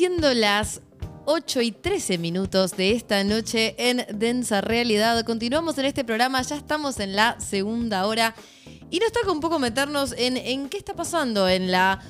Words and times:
siendo 0.00 0.32
las 0.32 0.80
8 1.26 1.60
y 1.60 1.72
13 1.72 2.16
minutos 2.16 2.74
de 2.74 2.92
esta 2.92 3.22
noche 3.22 3.74
en 3.76 4.06
Densa 4.18 4.62
Realidad. 4.62 5.26
Continuamos 5.26 5.76
en 5.76 5.84
este 5.84 6.04
programa, 6.04 6.40
ya 6.40 6.56
estamos 6.56 6.98
en 7.00 7.14
la 7.14 7.38
segunda 7.38 8.06
hora 8.06 8.34
y 8.90 8.98
nos 8.98 9.12
toca 9.12 9.30
un 9.30 9.40
poco 9.40 9.58
meternos 9.58 10.14
en, 10.16 10.38
en 10.38 10.70
qué 10.70 10.78
está 10.78 10.94
pasando 10.94 11.46
en 11.50 11.70
la 11.70 12.00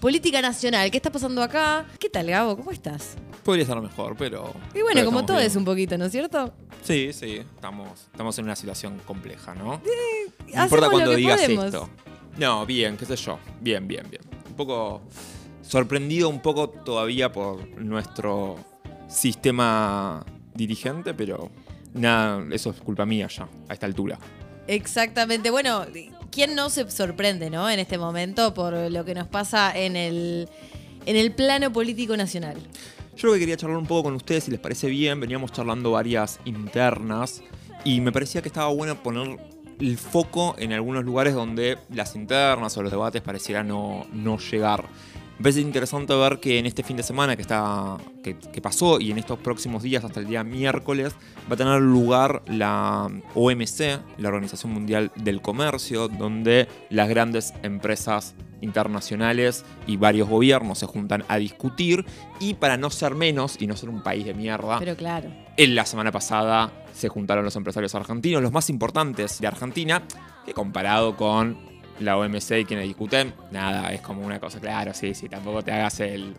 política 0.00 0.42
nacional, 0.42 0.90
qué 0.90 0.96
está 0.96 1.12
pasando 1.12 1.40
acá. 1.40 1.86
¿Qué 2.00 2.10
tal, 2.10 2.26
Gabo? 2.26 2.56
¿Cómo 2.56 2.72
estás? 2.72 3.14
Podría 3.44 3.62
estar 3.62 3.80
mejor, 3.80 4.16
pero. 4.18 4.52
Y 4.74 4.82
bueno, 4.82 4.94
pero 4.94 5.06
como 5.06 5.24
todo 5.24 5.36
bien. 5.36 5.46
es 5.46 5.54
un 5.54 5.64
poquito, 5.64 5.96
¿no 5.96 6.06
es 6.06 6.10
cierto? 6.10 6.52
Sí, 6.82 7.12
sí, 7.12 7.44
estamos, 7.54 8.08
estamos 8.10 8.36
en 8.40 8.44
una 8.46 8.56
situación 8.56 9.00
compleja, 9.06 9.54
¿no? 9.54 9.64
no 9.64 9.80
hacemos 10.48 10.64
importa 10.64 10.90
cuando 10.90 11.14
digas 11.14 11.42
podemos. 11.42 11.66
esto. 11.66 11.90
No, 12.38 12.66
bien, 12.66 12.96
qué 12.96 13.06
sé 13.06 13.14
yo. 13.14 13.38
Bien, 13.60 13.86
bien, 13.86 14.04
bien. 14.10 14.22
Un 14.48 14.56
poco 14.56 15.02
sorprendido 15.66 16.28
un 16.28 16.40
poco 16.40 16.68
todavía 16.68 17.32
por 17.32 17.66
nuestro 17.80 18.56
sistema 19.08 20.24
dirigente, 20.54 21.14
pero 21.14 21.50
nada, 21.94 22.44
eso 22.52 22.70
es 22.70 22.80
culpa 22.80 23.06
mía 23.06 23.28
ya, 23.28 23.48
a 23.68 23.74
esta 23.74 23.86
altura. 23.86 24.18
Exactamente. 24.68 25.50
Bueno, 25.50 25.84
¿quién 26.30 26.54
no 26.54 26.70
se 26.70 26.90
sorprende, 26.90 27.50
no? 27.50 27.68
En 27.68 27.78
este 27.78 27.98
momento 27.98 28.54
por 28.54 28.74
lo 28.90 29.04
que 29.04 29.14
nos 29.14 29.28
pasa 29.28 29.76
en 29.76 29.96
el, 29.96 30.48
en 31.04 31.16
el 31.16 31.32
plano 31.32 31.72
político 31.72 32.16
nacional. 32.16 32.56
Yo 33.16 33.28
lo 33.28 33.34
que 33.34 33.40
quería 33.40 33.56
charlar 33.56 33.78
un 33.78 33.86
poco 33.86 34.04
con 34.04 34.14
ustedes, 34.14 34.44
si 34.44 34.50
les 34.50 34.60
parece 34.60 34.88
bien, 34.88 35.20
veníamos 35.20 35.52
charlando 35.52 35.92
varias 35.92 36.38
internas 36.44 37.42
y 37.84 38.00
me 38.00 38.12
parecía 38.12 38.42
que 38.42 38.48
estaba 38.48 38.68
bueno 38.68 39.02
poner 39.02 39.38
el 39.80 39.96
foco 39.96 40.54
en 40.58 40.72
algunos 40.72 41.04
lugares 41.04 41.34
donde 41.34 41.78
las 41.94 42.14
internas 42.14 42.76
o 42.76 42.82
los 42.82 42.90
debates 42.90 43.22
parecieran 43.22 43.68
no, 43.68 44.06
no 44.12 44.38
llegar. 44.38 44.88
Me 45.38 45.42
parece 45.42 45.60
interesante 45.60 46.14
ver 46.14 46.40
que 46.40 46.58
en 46.58 46.64
este 46.64 46.82
fin 46.82 46.96
de 46.96 47.02
semana 47.02 47.36
que, 47.36 47.42
está, 47.42 47.98
que, 48.22 48.38
que 48.38 48.62
pasó 48.62 48.98
y 49.00 49.10
en 49.10 49.18
estos 49.18 49.38
próximos 49.38 49.82
días 49.82 50.02
hasta 50.02 50.20
el 50.20 50.26
día 50.26 50.42
miércoles 50.42 51.14
va 51.50 51.54
a 51.54 51.56
tener 51.56 51.80
lugar 51.82 52.42
la 52.46 53.10
OMC, 53.34 54.00
la 54.16 54.28
Organización 54.28 54.72
Mundial 54.72 55.12
del 55.16 55.42
Comercio, 55.42 56.08
donde 56.08 56.68
las 56.88 57.08
grandes 57.10 57.52
empresas 57.62 58.34
internacionales 58.62 59.64
y 59.86 59.98
varios 59.98 60.28
gobiernos 60.28 60.78
se 60.78 60.86
juntan 60.86 61.24
a 61.28 61.36
discutir 61.36 62.06
y 62.40 62.54
para 62.54 62.78
no 62.78 62.88
ser 62.90 63.14
menos 63.14 63.56
y 63.60 63.66
no 63.66 63.76
ser 63.76 63.90
un 63.90 64.02
país 64.02 64.24
de 64.24 64.32
mierda, 64.34 64.78
Pero 64.78 64.96
claro. 64.96 65.28
en 65.56 65.74
la 65.74 65.84
semana 65.84 66.12
pasada 66.12 66.72
se 66.94 67.08
juntaron 67.08 67.44
los 67.44 67.56
empresarios 67.56 67.94
argentinos, 67.94 68.42
los 68.42 68.52
más 68.52 68.70
importantes 68.70 69.38
de 69.38 69.46
Argentina, 69.46 70.02
que 70.46 70.54
comparado 70.54 71.16
con 71.16 71.58
la 72.00 72.16
OMC 72.16 72.60
y 72.60 72.64
quienes 72.64 72.86
discuten, 72.86 73.34
nada, 73.50 73.92
es 73.92 74.00
como 74.00 74.24
una 74.24 74.40
cosa, 74.40 74.60
claro, 74.60 74.92
sí, 74.94 75.14
sí, 75.14 75.28
tampoco 75.28 75.62
te 75.62 75.72
hagas 75.72 76.00
el... 76.00 76.34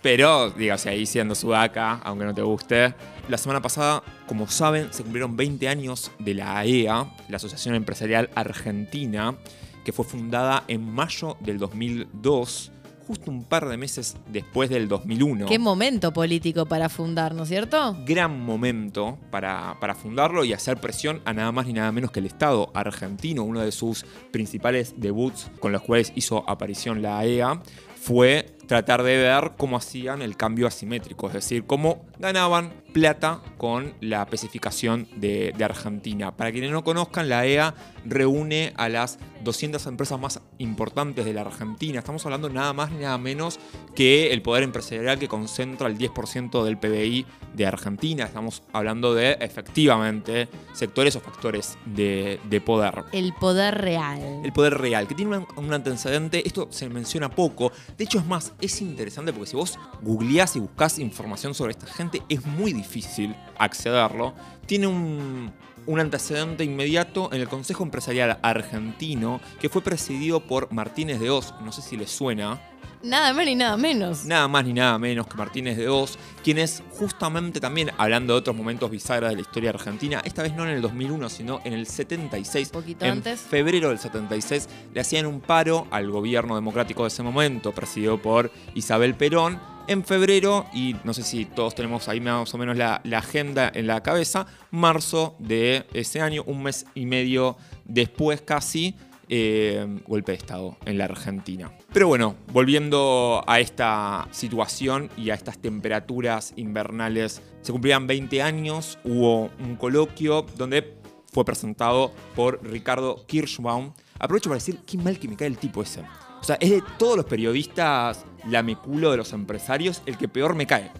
Pero, 0.00 0.50
dígase, 0.50 0.90
ahí 0.90 1.06
siendo 1.06 1.34
sudaca, 1.34 2.00
aunque 2.04 2.24
no 2.24 2.32
te 2.32 2.42
guste. 2.42 2.94
La 3.28 3.36
semana 3.36 3.60
pasada, 3.60 4.02
como 4.28 4.46
saben, 4.46 4.92
se 4.92 5.02
cumplieron 5.02 5.36
20 5.36 5.68
años 5.68 6.12
de 6.20 6.34
la 6.34 6.56
AEA, 6.58 7.10
la 7.28 7.36
Asociación 7.36 7.74
Empresarial 7.74 8.30
Argentina, 8.36 9.36
que 9.84 9.92
fue 9.92 10.04
fundada 10.04 10.62
en 10.68 10.88
mayo 10.88 11.36
del 11.40 11.58
2002, 11.58 12.70
justo 13.08 13.30
un 13.30 13.42
par 13.42 13.66
de 13.66 13.78
meses 13.78 14.16
después 14.30 14.68
del 14.68 14.86
2001 14.86 15.46
Qué 15.46 15.58
momento 15.58 16.12
político 16.12 16.66
para 16.66 16.88
fundar, 16.90 17.34
¿no 17.34 17.42
es 17.44 17.48
cierto? 17.48 17.96
gran 18.04 18.38
momento 18.38 19.18
para, 19.30 19.76
para 19.80 19.94
fundarlo 19.94 20.44
y 20.44 20.52
hacer 20.52 20.76
presión 20.78 21.22
a 21.24 21.32
nada 21.32 21.50
más 21.50 21.66
ni 21.66 21.72
nada 21.72 21.90
menos 21.90 22.10
que 22.10 22.20
el 22.20 22.26
Estado 22.26 22.70
argentino. 22.74 23.42
Uno 23.42 23.60
de 23.60 23.72
sus 23.72 24.04
principales 24.30 24.94
debuts 24.98 25.50
con 25.58 25.72
los 25.72 25.82
cuales 25.82 26.12
hizo 26.14 26.48
aparición 26.48 27.00
la 27.00 27.18
AEA 27.18 27.62
fue 28.00 28.57
tratar 28.68 29.02
de 29.02 29.16
ver 29.16 29.52
cómo 29.56 29.78
hacían 29.78 30.22
el 30.22 30.36
cambio 30.36 30.68
asimétrico, 30.68 31.26
es 31.26 31.32
decir, 31.32 31.64
cómo 31.64 32.04
ganaban 32.18 32.72
plata 32.92 33.40
con 33.56 33.94
la 34.00 34.22
especificación 34.22 35.08
de, 35.16 35.52
de 35.56 35.64
Argentina. 35.64 36.36
Para 36.36 36.52
quienes 36.52 36.70
no 36.70 36.84
conozcan, 36.84 37.28
la 37.28 37.40
AEA 37.40 37.74
reúne 38.04 38.72
a 38.76 38.88
las 38.88 39.18
200 39.44 39.84
empresas 39.86 40.18
más 40.20 40.40
importantes 40.58 41.24
de 41.24 41.32
la 41.32 41.42
Argentina. 41.42 41.98
Estamos 41.98 42.24
hablando 42.26 42.48
nada 42.50 42.72
más 42.72 42.90
ni 42.90 42.98
nada 42.98 43.18
menos 43.18 43.58
que 43.94 44.32
el 44.32 44.42
poder 44.42 44.64
empresarial 44.64 45.18
que 45.18 45.28
concentra 45.28 45.88
el 45.88 45.98
10% 45.98 46.64
del 46.64 46.78
PBI 46.78 47.26
de 47.54 47.66
Argentina. 47.66 48.24
Estamos 48.24 48.62
hablando 48.72 49.14
de 49.14 49.32
efectivamente 49.40 50.48
sectores 50.72 51.16
o 51.16 51.20
factores 51.20 51.78
de, 51.86 52.40
de 52.48 52.60
poder. 52.60 53.04
El 53.12 53.32
poder 53.32 53.78
real. 53.78 54.20
El 54.44 54.52
poder 54.52 54.78
real, 54.78 55.06
que 55.06 55.14
tiene 55.14 55.38
un, 55.38 55.46
un 55.56 55.72
antecedente, 55.72 56.46
esto 56.46 56.68
se 56.70 56.88
menciona 56.88 57.30
poco. 57.30 57.72
De 57.96 58.04
hecho, 58.04 58.18
es 58.18 58.26
más, 58.26 58.52
es 58.60 58.80
interesante 58.80 59.32
porque 59.32 59.50
si 59.50 59.56
vos 59.56 59.78
googleás 60.02 60.56
y 60.56 60.60
buscás 60.60 60.98
información 60.98 61.54
sobre 61.54 61.72
esta 61.72 61.86
gente, 61.86 62.22
es 62.28 62.44
muy 62.44 62.72
difícil 62.72 63.34
accederlo. 63.58 64.34
Tiene 64.66 64.86
un, 64.86 65.52
un 65.88 66.00
antecedente 66.00 66.64
inmediato 66.64 67.30
en 67.32 67.40
el 67.40 67.48
Consejo 67.48 67.82
Empresarial 67.82 68.38
Argentino, 68.42 69.40
que 69.60 69.68
fue 69.68 69.82
presidido 69.82 70.40
por 70.40 70.70
Martínez 70.72 71.18
de 71.18 71.30
Oz, 71.30 71.54
no 71.64 71.72
sé 71.72 71.82
si 71.82 71.96
les 71.96 72.10
suena, 72.10 72.60
Nada 73.00 73.32
más 73.32 73.46
ni 73.46 73.54
nada 73.54 73.76
menos. 73.76 74.24
nada 74.24 74.48
más 74.48 74.64
ni 74.64 74.72
nada 74.72 74.98
menos 74.98 75.28
que 75.28 75.36
Martínez 75.36 75.76
de 75.76 75.88
Oz, 75.88 76.18
quien 76.42 76.58
es 76.58 76.82
justamente 76.98 77.60
también, 77.60 77.90
hablando 77.96 78.32
de 78.34 78.40
otros 78.40 78.56
momentos 78.56 78.90
bizarros 78.90 79.30
de 79.30 79.36
la 79.36 79.40
historia 79.42 79.70
argentina, 79.70 80.20
esta 80.24 80.42
vez 80.42 80.52
no 80.54 80.64
en 80.64 80.70
el 80.70 80.82
2001, 80.82 81.28
sino 81.28 81.60
en 81.64 81.72
el 81.74 81.86
76, 81.86 82.70
Poquito 82.70 83.04
en 83.04 83.12
antes. 83.12 83.40
febrero 83.40 83.88
del 83.90 83.98
76, 84.00 84.68
le 84.92 85.00
hacían 85.00 85.26
un 85.26 85.40
paro 85.40 85.86
al 85.92 86.10
gobierno 86.10 86.56
democrático 86.56 87.04
de 87.04 87.08
ese 87.08 87.22
momento, 87.22 87.72
presidido 87.72 88.20
por 88.20 88.50
Isabel 88.74 89.14
Perón. 89.14 89.77
En 89.88 90.04
febrero, 90.04 90.66
y 90.74 90.96
no 91.02 91.14
sé 91.14 91.22
si 91.22 91.46
todos 91.46 91.74
tenemos 91.74 92.10
ahí 92.10 92.20
más 92.20 92.52
o 92.52 92.58
menos 92.58 92.76
la, 92.76 93.00
agenda 93.16 93.72
en 93.74 93.86
la 93.86 94.02
cabeza, 94.02 94.46
marzo 94.70 95.34
de 95.38 95.86
ese 95.94 96.20
año, 96.20 96.42
un 96.44 96.62
mes 96.62 96.84
y 96.94 97.06
medio 97.06 97.56
después 97.86 98.42
casi, 98.42 98.96
eh, 99.30 99.86
golpe 100.06 100.32
de 100.32 100.38
Estado 100.38 100.76
en 100.84 100.98
la 100.98 101.06
Argentina. 101.06 101.72
Pero 101.90 102.06
bueno, 102.06 102.36
volviendo 102.52 103.42
a 103.46 103.60
esta 103.60 104.28
situación 104.30 105.08
y 105.16 105.30
a 105.30 105.34
estas 105.34 105.56
temperaturas 105.58 106.52
invernales, 106.56 107.40
se 107.62 107.72
cumplían 107.72 108.06
20 108.06 108.42
años, 108.42 108.98
hubo 109.04 109.50
un 109.58 109.76
coloquio 109.76 110.44
donde 110.58 110.98
fue 111.32 111.46
presentado 111.46 112.12
por 112.36 112.62
Ricardo 112.62 113.24
Kirschbaum. 113.26 113.94
Aprovecho 114.18 114.50
para 114.50 114.58
decir 114.58 114.80
qué 114.84 114.98
mal 114.98 115.18
que 115.18 115.28
me 115.28 115.36
cae 115.36 115.48
el 115.48 115.56
tipo 115.56 115.80
ese. 115.80 116.02
O 116.40 116.44
sea, 116.44 116.56
es 116.60 116.70
de 116.70 116.82
todos 116.98 117.16
los 117.16 117.26
periodistas 117.26 118.24
lameculo 118.48 119.10
de 119.10 119.16
los 119.18 119.32
empresarios 119.32 120.02
el 120.06 120.16
que 120.16 120.28
peor 120.28 120.54
me 120.54 120.66
cae. 120.66 120.90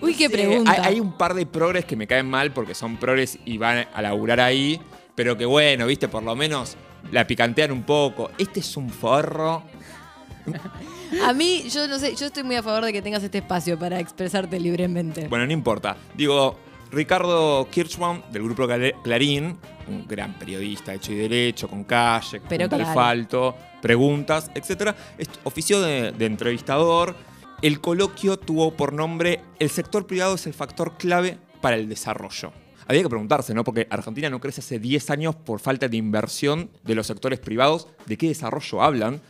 Uy, 0.00 0.14
qué 0.14 0.28
pregunta. 0.28 0.70
Hay, 0.72 0.94
hay 0.94 1.00
un 1.00 1.12
par 1.16 1.34
de 1.34 1.46
progres 1.46 1.84
que 1.84 1.96
me 1.96 2.06
caen 2.06 2.28
mal 2.28 2.52
porque 2.52 2.74
son 2.74 2.96
progres 2.96 3.38
y 3.44 3.56
van 3.58 3.86
a 3.94 4.02
laburar 4.02 4.40
ahí, 4.40 4.80
pero 5.14 5.36
que 5.36 5.46
bueno, 5.46 5.86
viste, 5.86 6.08
por 6.08 6.22
lo 6.22 6.34
menos 6.36 6.76
la 7.12 7.26
picantean 7.26 7.70
un 7.72 7.84
poco. 7.84 8.30
Este 8.36 8.60
es 8.60 8.76
un 8.76 8.90
forro. 8.90 9.62
A 11.24 11.32
mí, 11.32 11.64
yo 11.70 11.86
no 11.88 11.98
sé, 11.98 12.14
yo 12.16 12.26
estoy 12.26 12.42
muy 12.42 12.56
a 12.56 12.62
favor 12.62 12.84
de 12.84 12.92
que 12.92 13.00
tengas 13.00 13.22
este 13.22 13.38
espacio 13.38 13.78
para 13.78 13.98
expresarte 14.00 14.58
libremente. 14.60 15.28
Bueno, 15.28 15.46
no 15.46 15.52
importa. 15.52 15.96
Digo, 16.14 16.58
Ricardo 16.90 17.66
Kirchbaum, 17.70 18.20
del 18.30 18.42
grupo 18.42 18.64
Cla- 18.64 18.94
Clarín, 19.02 19.56
un 19.88 20.06
gran 20.06 20.34
periodista 20.38 20.92
hecho 20.92 21.12
y 21.12 21.16
derecho, 21.16 21.68
con 21.68 21.84
calle, 21.84 22.40
con 22.40 22.48
Pero 22.48 22.68
claro. 22.68 22.92
falto, 22.92 23.56
preguntas, 23.84 24.50
etc. 24.54 24.96
Ofició 25.44 25.82
de, 25.82 26.12
de 26.12 26.24
entrevistador. 26.24 27.14
El 27.60 27.82
coloquio 27.82 28.38
tuvo 28.38 28.72
por 28.72 28.94
nombre 28.94 29.40
El 29.58 29.68
sector 29.68 30.06
privado 30.06 30.36
es 30.36 30.46
el 30.46 30.54
factor 30.54 30.96
clave 30.96 31.36
para 31.60 31.76
el 31.76 31.86
desarrollo. 31.86 32.50
Había 32.86 33.02
que 33.02 33.10
preguntarse, 33.10 33.52
¿no? 33.52 33.62
Porque 33.62 33.86
Argentina 33.90 34.30
no 34.30 34.40
crece 34.40 34.62
hace 34.62 34.78
10 34.78 35.10
años 35.10 35.36
por 35.36 35.60
falta 35.60 35.86
de 35.88 35.98
inversión 35.98 36.70
de 36.82 36.94
los 36.94 37.06
sectores 37.06 37.40
privados. 37.40 37.88
¿De 38.06 38.16
qué 38.16 38.28
desarrollo 38.28 38.82
hablan? 38.82 39.20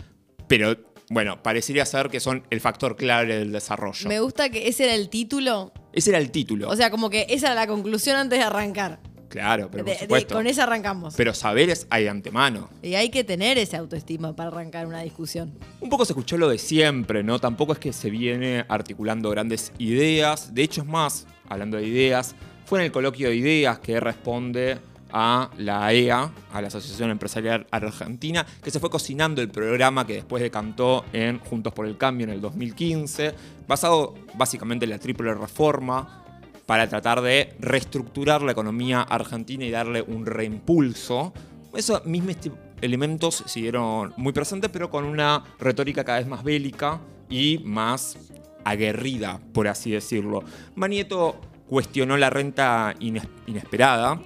Pero, 0.46 0.76
bueno, 1.10 1.42
parecería 1.42 1.84
ser 1.84 2.08
que 2.08 2.20
son 2.20 2.44
el 2.50 2.60
factor 2.60 2.96
clave 2.96 3.36
del 3.36 3.50
desarrollo. 3.50 4.08
Me 4.08 4.20
gusta 4.20 4.50
que 4.50 4.68
ese 4.68 4.84
era 4.84 4.94
el 4.94 5.08
título. 5.08 5.72
Ese 5.92 6.10
era 6.10 6.18
el 6.18 6.30
título. 6.30 6.68
O 6.68 6.76
sea, 6.76 6.90
como 6.90 7.10
que 7.10 7.26
esa 7.28 7.48
era 7.48 7.56
la 7.56 7.66
conclusión 7.66 8.16
antes 8.16 8.38
de 8.38 8.44
arrancar. 8.44 9.00
Claro, 9.34 9.68
pero 9.68 9.84
por 9.84 9.92
De- 9.92 9.98
de- 9.98 10.04
supuesto. 10.04 10.34
con 10.36 10.46
esa 10.46 10.62
arrancamos. 10.62 11.14
Pero 11.16 11.34
saberes 11.34 11.88
hay 11.90 12.04
de 12.04 12.10
antemano. 12.10 12.70
Y 12.84 12.94
hay 12.94 13.10
que 13.10 13.24
tener 13.24 13.58
esa 13.58 13.78
autoestima 13.78 14.36
para 14.36 14.48
arrancar 14.50 14.86
una 14.86 15.00
discusión. 15.02 15.52
Un 15.80 15.88
poco 15.90 16.04
se 16.04 16.12
escuchó 16.12 16.38
lo 16.38 16.48
de 16.48 16.56
siempre, 16.58 17.24
¿no? 17.24 17.40
Tampoco 17.40 17.72
es 17.72 17.80
que 17.80 17.92
se 17.92 18.10
viene 18.10 18.64
articulando 18.68 19.28
grandes 19.30 19.72
ideas. 19.78 20.54
De 20.54 20.62
hecho, 20.62 20.82
es 20.82 20.86
más, 20.86 21.26
hablando 21.48 21.78
de 21.78 21.86
ideas, 21.88 22.36
fue 22.64 22.78
en 22.78 22.84
el 22.86 22.92
coloquio 22.92 23.28
de 23.28 23.34
ideas 23.34 23.80
que 23.80 23.98
responde 23.98 24.78
a 25.16 25.50
la 25.58 25.84
AEA, 25.86 26.30
a 26.52 26.60
la 26.62 26.68
Asociación 26.68 27.10
Empresarial 27.10 27.66
Argentina, 27.72 28.46
que 28.62 28.70
se 28.70 28.78
fue 28.80 28.88
cocinando 28.90 29.42
el 29.42 29.48
programa 29.48 30.06
que 30.06 30.14
después 30.14 30.42
decantó 30.42 31.04
en 31.12 31.40
Juntos 31.40 31.72
por 31.72 31.86
el 31.86 31.96
Cambio 31.96 32.24
en 32.24 32.32
el 32.32 32.40
2015, 32.40 33.32
basado 33.66 34.14
básicamente 34.34 34.84
en 34.86 34.90
la 34.90 34.98
triple 34.98 35.34
reforma 35.34 36.23
para 36.66 36.88
tratar 36.88 37.20
de 37.20 37.54
reestructurar 37.58 38.42
la 38.42 38.52
economía 38.52 39.02
argentina 39.02 39.64
y 39.64 39.70
darle 39.70 40.02
un 40.02 40.26
reimpulso. 40.26 41.32
Esos 41.74 42.04
mismos 42.06 42.36
elementos 42.80 43.42
siguieron 43.46 44.12
muy 44.16 44.32
presentes, 44.32 44.70
pero 44.72 44.90
con 44.90 45.04
una 45.04 45.42
retórica 45.58 46.04
cada 46.04 46.18
vez 46.18 46.26
más 46.28 46.42
bélica 46.44 47.00
y 47.28 47.60
más 47.64 48.16
aguerrida, 48.64 49.40
por 49.52 49.68
así 49.68 49.90
decirlo. 49.90 50.42
Manieto 50.74 51.40
cuestionó 51.68 52.16
la 52.16 52.30
renta 52.30 52.94
ines- 53.00 53.28
inesperada, 53.46 54.20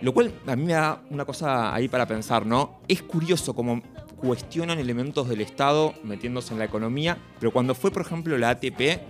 lo 0.00 0.12
cual 0.12 0.32
a 0.46 0.56
mí 0.56 0.64
me 0.64 0.72
da 0.72 1.02
una 1.10 1.24
cosa 1.24 1.74
ahí 1.74 1.88
para 1.88 2.06
pensar, 2.06 2.44
¿no? 2.44 2.80
Es 2.88 3.02
curioso 3.02 3.54
cómo 3.54 3.80
cuestionan 4.16 4.78
elementos 4.78 5.28
del 5.28 5.40
Estado 5.40 5.94
metiéndose 6.04 6.52
en 6.52 6.58
la 6.58 6.64
economía, 6.64 7.18
pero 7.38 7.52
cuando 7.52 7.74
fue, 7.74 7.90
por 7.90 8.02
ejemplo, 8.02 8.36
la 8.38 8.50
ATP, 8.50 9.00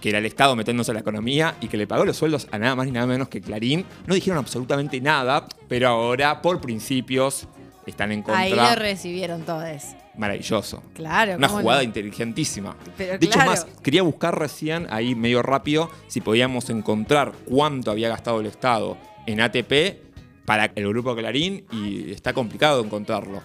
que 0.00 0.10
era 0.10 0.18
el 0.18 0.26
Estado 0.26 0.54
metiéndose 0.56 0.90
en 0.90 0.94
la 0.96 1.00
economía 1.00 1.56
y 1.60 1.68
que 1.68 1.76
le 1.76 1.86
pagó 1.86 2.04
los 2.04 2.16
sueldos 2.16 2.48
a 2.50 2.58
nada 2.58 2.74
más 2.76 2.86
ni 2.86 2.92
nada 2.92 3.06
menos 3.06 3.28
que 3.28 3.40
Clarín, 3.40 3.84
no 4.06 4.14
dijeron 4.14 4.38
absolutamente 4.38 5.00
nada, 5.00 5.46
pero 5.68 5.88
ahora, 5.88 6.40
por 6.40 6.60
principios, 6.60 7.48
están 7.86 8.12
en 8.12 8.24
Ahí 8.28 8.50
contra. 8.50 8.74
lo 8.74 8.80
recibieron 8.80 9.42
todos. 9.42 9.82
Maravilloso. 10.16 10.82
Claro. 10.94 11.36
Una 11.36 11.48
¿cómo 11.48 11.60
jugada 11.60 11.80
no? 11.80 11.84
inteligentísima. 11.84 12.76
Pero 12.96 13.18
de 13.18 13.26
hecho, 13.26 13.38
más, 13.38 13.66
quería 13.82 14.02
buscar 14.02 14.38
recién, 14.38 14.86
ahí 14.90 15.14
medio 15.14 15.42
rápido, 15.42 15.90
si 16.08 16.20
podíamos 16.20 16.68
encontrar 16.70 17.32
cuánto 17.46 17.90
había 17.90 18.08
gastado 18.08 18.40
el 18.40 18.46
Estado 18.46 18.96
en 19.26 19.40
ATP 19.40 20.00
para 20.44 20.72
el 20.74 20.88
grupo 20.88 21.14
Clarín 21.14 21.64
y 21.70 22.10
está 22.10 22.32
complicado 22.32 22.82
encontrarlo. 22.82 23.42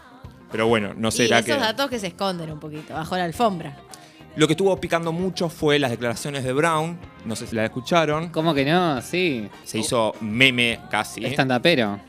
Pero 0.51 0.67
bueno, 0.67 0.93
no 0.95 1.09
Y 1.09 1.11
será 1.11 1.39
esos 1.39 1.55
que... 1.55 1.59
datos 1.61 1.89
que 1.89 1.99
se 1.99 2.07
esconden 2.07 2.51
un 2.51 2.59
poquito 2.59 2.93
bajo 2.93 3.17
la 3.17 3.25
alfombra. 3.25 3.77
Lo 4.35 4.47
que 4.47 4.53
estuvo 4.53 4.75
picando 4.77 5.11
mucho 5.11 5.47
fue 5.47 5.77
las 5.77 5.91
declaraciones 5.91 6.43
de 6.43 6.53
Brown, 6.53 6.97
no 7.25 7.35
sé 7.35 7.45
si 7.45 7.55
la 7.55 7.65
escucharon, 7.65 8.29
¿Cómo 8.29 8.55
que 8.55 8.65
no? 8.65 8.99
Sí. 9.01 9.47
se 9.63 9.77
hizo 9.77 10.13
meme 10.21 10.79
casi. 10.89 11.23
Estandapero. 11.23 11.99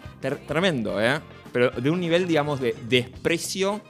Tremendo, 0.47 1.03
¿eh? 1.03 1.21
Pero 1.53 1.71
de 1.71 1.91
un 1.91 2.01
nivel, 2.01 2.27
digamos, 2.27 2.61
de 2.61 2.75
desprecio 2.89 3.83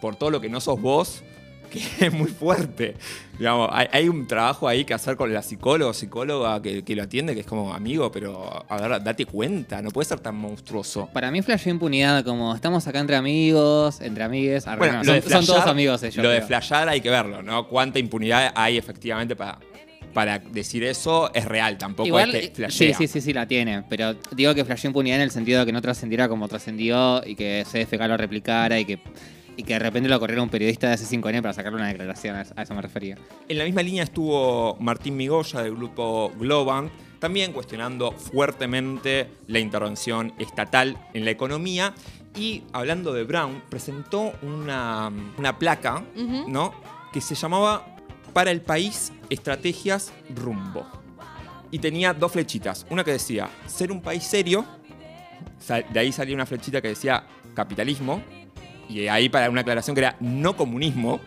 por 0.00 0.14
todo 0.14 0.30
lo 0.30 0.40
que 0.40 0.48
no 0.48 0.60
sos 0.60 0.80
vos, 0.80 1.24
que 1.70 1.80
es 2.06 2.12
muy 2.12 2.28
fuerte. 2.28 2.96
Digamos, 3.38 3.70
hay, 3.72 3.86
hay 3.92 4.08
un 4.08 4.26
trabajo 4.26 4.68
ahí 4.68 4.84
que 4.84 4.92
hacer 4.92 5.16
con 5.16 5.32
la 5.32 5.42
psicóloga 5.42 5.90
o 5.90 5.94
psicóloga 5.94 6.60
que, 6.60 6.84
que 6.84 6.94
lo 6.94 7.04
atiende, 7.04 7.34
que 7.34 7.40
es 7.40 7.46
como 7.46 7.72
amigo, 7.72 8.12
pero 8.12 8.66
a 8.68 8.76
ver, 8.76 9.02
date 9.02 9.24
cuenta, 9.24 9.80
no 9.80 9.90
puede 9.90 10.06
ser 10.06 10.20
tan 10.20 10.36
monstruoso. 10.36 11.08
Para 11.12 11.30
mí 11.30 11.40
flasheó 11.40 11.72
impunidad, 11.72 12.22
como 12.24 12.54
estamos 12.54 12.86
acá 12.86 13.00
entre 13.00 13.16
amigos, 13.16 14.00
entre 14.02 14.24
amigues. 14.24 14.66
Bueno, 14.76 15.02
no, 15.02 15.12
de 15.12 15.22
son, 15.22 15.46
todos 15.46 15.66
amigos 15.66 16.02
ellos. 16.02 16.22
Lo 16.22 16.28
de 16.28 16.36
creo. 16.36 16.48
flashear 16.48 16.88
hay 16.88 17.00
que 17.00 17.08
verlo, 17.08 17.42
¿no? 17.42 17.66
Cuánta 17.66 17.98
impunidad 17.98 18.52
hay 18.54 18.76
efectivamente 18.76 19.34
para, 19.36 19.58
para 20.12 20.38
decir 20.38 20.84
eso 20.84 21.32
es 21.32 21.44
real, 21.44 21.78
tampoco 21.78 22.06
Igual, 22.06 22.34
es 22.34 22.40
que 22.40 22.46
sí, 22.48 22.52
flashea. 22.54 22.94
sí, 22.96 23.06
sí, 23.06 23.20
sí, 23.20 23.32
la 23.32 23.46
tiene. 23.46 23.84
Pero 23.88 24.14
digo 24.32 24.54
que 24.54 24.64
flasheó 24.64 24.88
impunidad 24.88 25.16
en 25.16 25.22
el 25.22 25.30
sentido 25.30 25.60
de 25.60 25.66
que 25.66 25.72
no 25.72 25.80
trascendiera 25.80 26.28
como 26.28 26.48
trascendió 26.48 27.22
y 27.24 27.36
que 27.36 27.64
CFK 27.64 28.06
lo 28.06 28.16
replicara 28.16 28.78
y 28.78 28.84
que, 28.84 28.98
y 29.56 29.62
que 29.62 29.74
de 29.74 29.78
repente 29.78 30.08
lo 30.08 30.18
corriera 30.20 30.42
un 30.42 30.48
periodista 30.48 30.88
de 30.88 30.96
C5N 30.96 31.42
para 31.42 31.52
sacarle 31.52 31.78
una 31.78 31.88
declaración. 31.88 32.36
A 32.36 32.42
eso- 32.62 32.74
me 32.74 32.82
refería. 32.82 33.16
En 33.48 33.58
la 33.58 33.64
misma 33.64 33.82
línea 33.82 34.02
estuvo 34.04 34.76
Martín 34.80 35.16
Migoya 35.16 35.62
del 35.62 35.74
grupo 35.76 36.32
Globant, 36.38 36.90
también 37.18 37.52
cuestionando 37.52 38.12
fuertemente 38.12 39.28
la 39.46 39.58
intervención 39.58 40.32
estatal 40.38 40.96
en 41.12 41.24
la 41.24 41.30
economía. 41.30 41.94
Y 42.36 42.62
hablando 42.72 43.12
de 43.12 43.24
Brown, 43.24 43.62
presentó 43.68 44.32
una, 44.42 45.10
una 45.36 45.58
placa. 45.58 46.02
¿no? 46.48 46.72
que 47.12 47.20
se 47.20 47.34
llamaba 47.34 47.84
Para 48.32 48.52
el 48.52 48.60
país, 48.60 49.12
estrategias 49.30 50.12
rumbo. 50.34 50.86
Y 51.72 51.80
tenía 51.80 52.14
dos 52.14 52.30
flechitas. 52.32 52.86
Una 52.88 53.02
que 53.04 53.10
decía 53.12 53.48
ser 53.66 53.90
un 53.90 54.00
país 54.00 54.22
serio, 54.24 54.64
de 55.92 55.98
ahí 56.00 56.12
salía 56.12 56.34
una 56.34 56.46
flechita 56.46 56.80
que 56.80 56.88
decía 56.88 57.24
capitalismo, 57.54 58.22
y 58.90 59.08
ahí 59.08 59.28
para 59.28 59.48
una 59.48 59.60
aclaración 59.60 59.94
que 59.94 60.00
era 60.00 60.16
no 60.20 60.56
comunismo. 60.56 61.20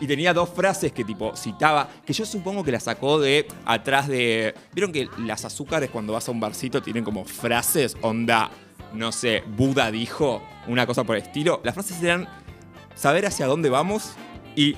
Y 0.00 0.06
tenía 0.06 0.34
dos 0.34 0.48
frases 0.48 0.92
que 0.92 1.04
tipo 1.04 1.36
citaba, 1.36 1.88
que 2.04 2.12
yo 2.12 2.26
supongo 2.26 2.64
que 2.64 2.72
la 2.72 2.80
sacó 2.80 3.20
de 3.20 3.46
atrás 3.64 4.08
de... 4.08 4.54
¿Vieron 4.72 4.92
que 4.92 5.08
las 5.18 5.44
azúcares 5.44 5.88
cuando 5.90 6.12
vas 6.12 6.28
a 6.28 6.32
un 6.32 6.40
barcito 6.40 6.82
tienen 6.82 7.04
como 7.04 7.24
frases? 7.24 7.96
Onda, 8.00 8.50
no 8.92 9.12
sé, 9.12 9.44
Buda 9.56 9.90
dijo, 9.90 10.42
una 10.66 10.86
cosa 10.86 11.04
por 11.04 11.16
el 11.16 11.22
estilo. 11.22 11.60
Las 11.62 11.74
frases 11.74 12.02
eran 12.02 12.28
saber 12.96 13.24
hacia 13.24 13.46
dónde 13.46 13.70
vamos 13.70 14.14
y 14.56 14.76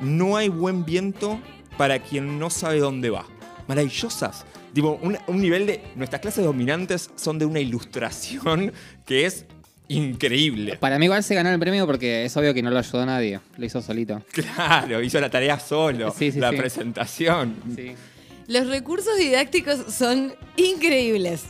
no 0.00 0.36
hay 0.36 0.48
buen 0.48 0.84
viento 0.84 1.40
para 1.78 2.00
quien 2.00 2.38
no 2.38 2.50
sabe 2.50 2.80
dónde 2.80 3.10
va. 3.10 3.24
Maravillosas. 3.68 4.46
Tipo, 4.74 4.98
un, 5.00 5.16
un 5.28 5.40
nivel 5.40 5.66
de... 5.66 5.82
Nuestras 5.94 6.20
clases 6.20 6.44
dominantes 6.44 7.10
son 7.14 7.38
de 7.38 7.46
una 7.46 7.60
ilustración 7.60 8.72
que 9.06 9.26
es 9.26 9.46
increíble. 9.88 10.76
Para 10.78 10.98
mí 10.98 11.06
igual 11.06 11.22
se 11.22 11.34
ganó 11.34 11.50
el 11.50 11.58
premio 11.58 11.86
porque 11.86 12.24
es 12.24 12.36
obvio 12.36 12.54
que 12.54 12.62
no 12.62 12.70
lo 12.70 12.78
ayudó 12.78 13.02
a 13.02 13.06
nadie. 13.06 13.40
Lo 13.56 13.64
hizo 13.64 13.80
solito. 13.82 14.22
Claro, 14.32 15.02
hizo 15.02 15.20
la 15.20 15.30
tarea 15.30 15.58
solo. 15.58 16.12
Sí, 16.16 16.32
sí, 16.32 16.40
la 16.40 16.50
sí. 16.50 16.56
presentación. 16.56 17.56
Sí. 17.74 17.94
Los 18.48 18.68
recursos 18.68 19.16
didácticos 19.18 19.92
son 19.92 20.34
increíbles. 20.56 21.44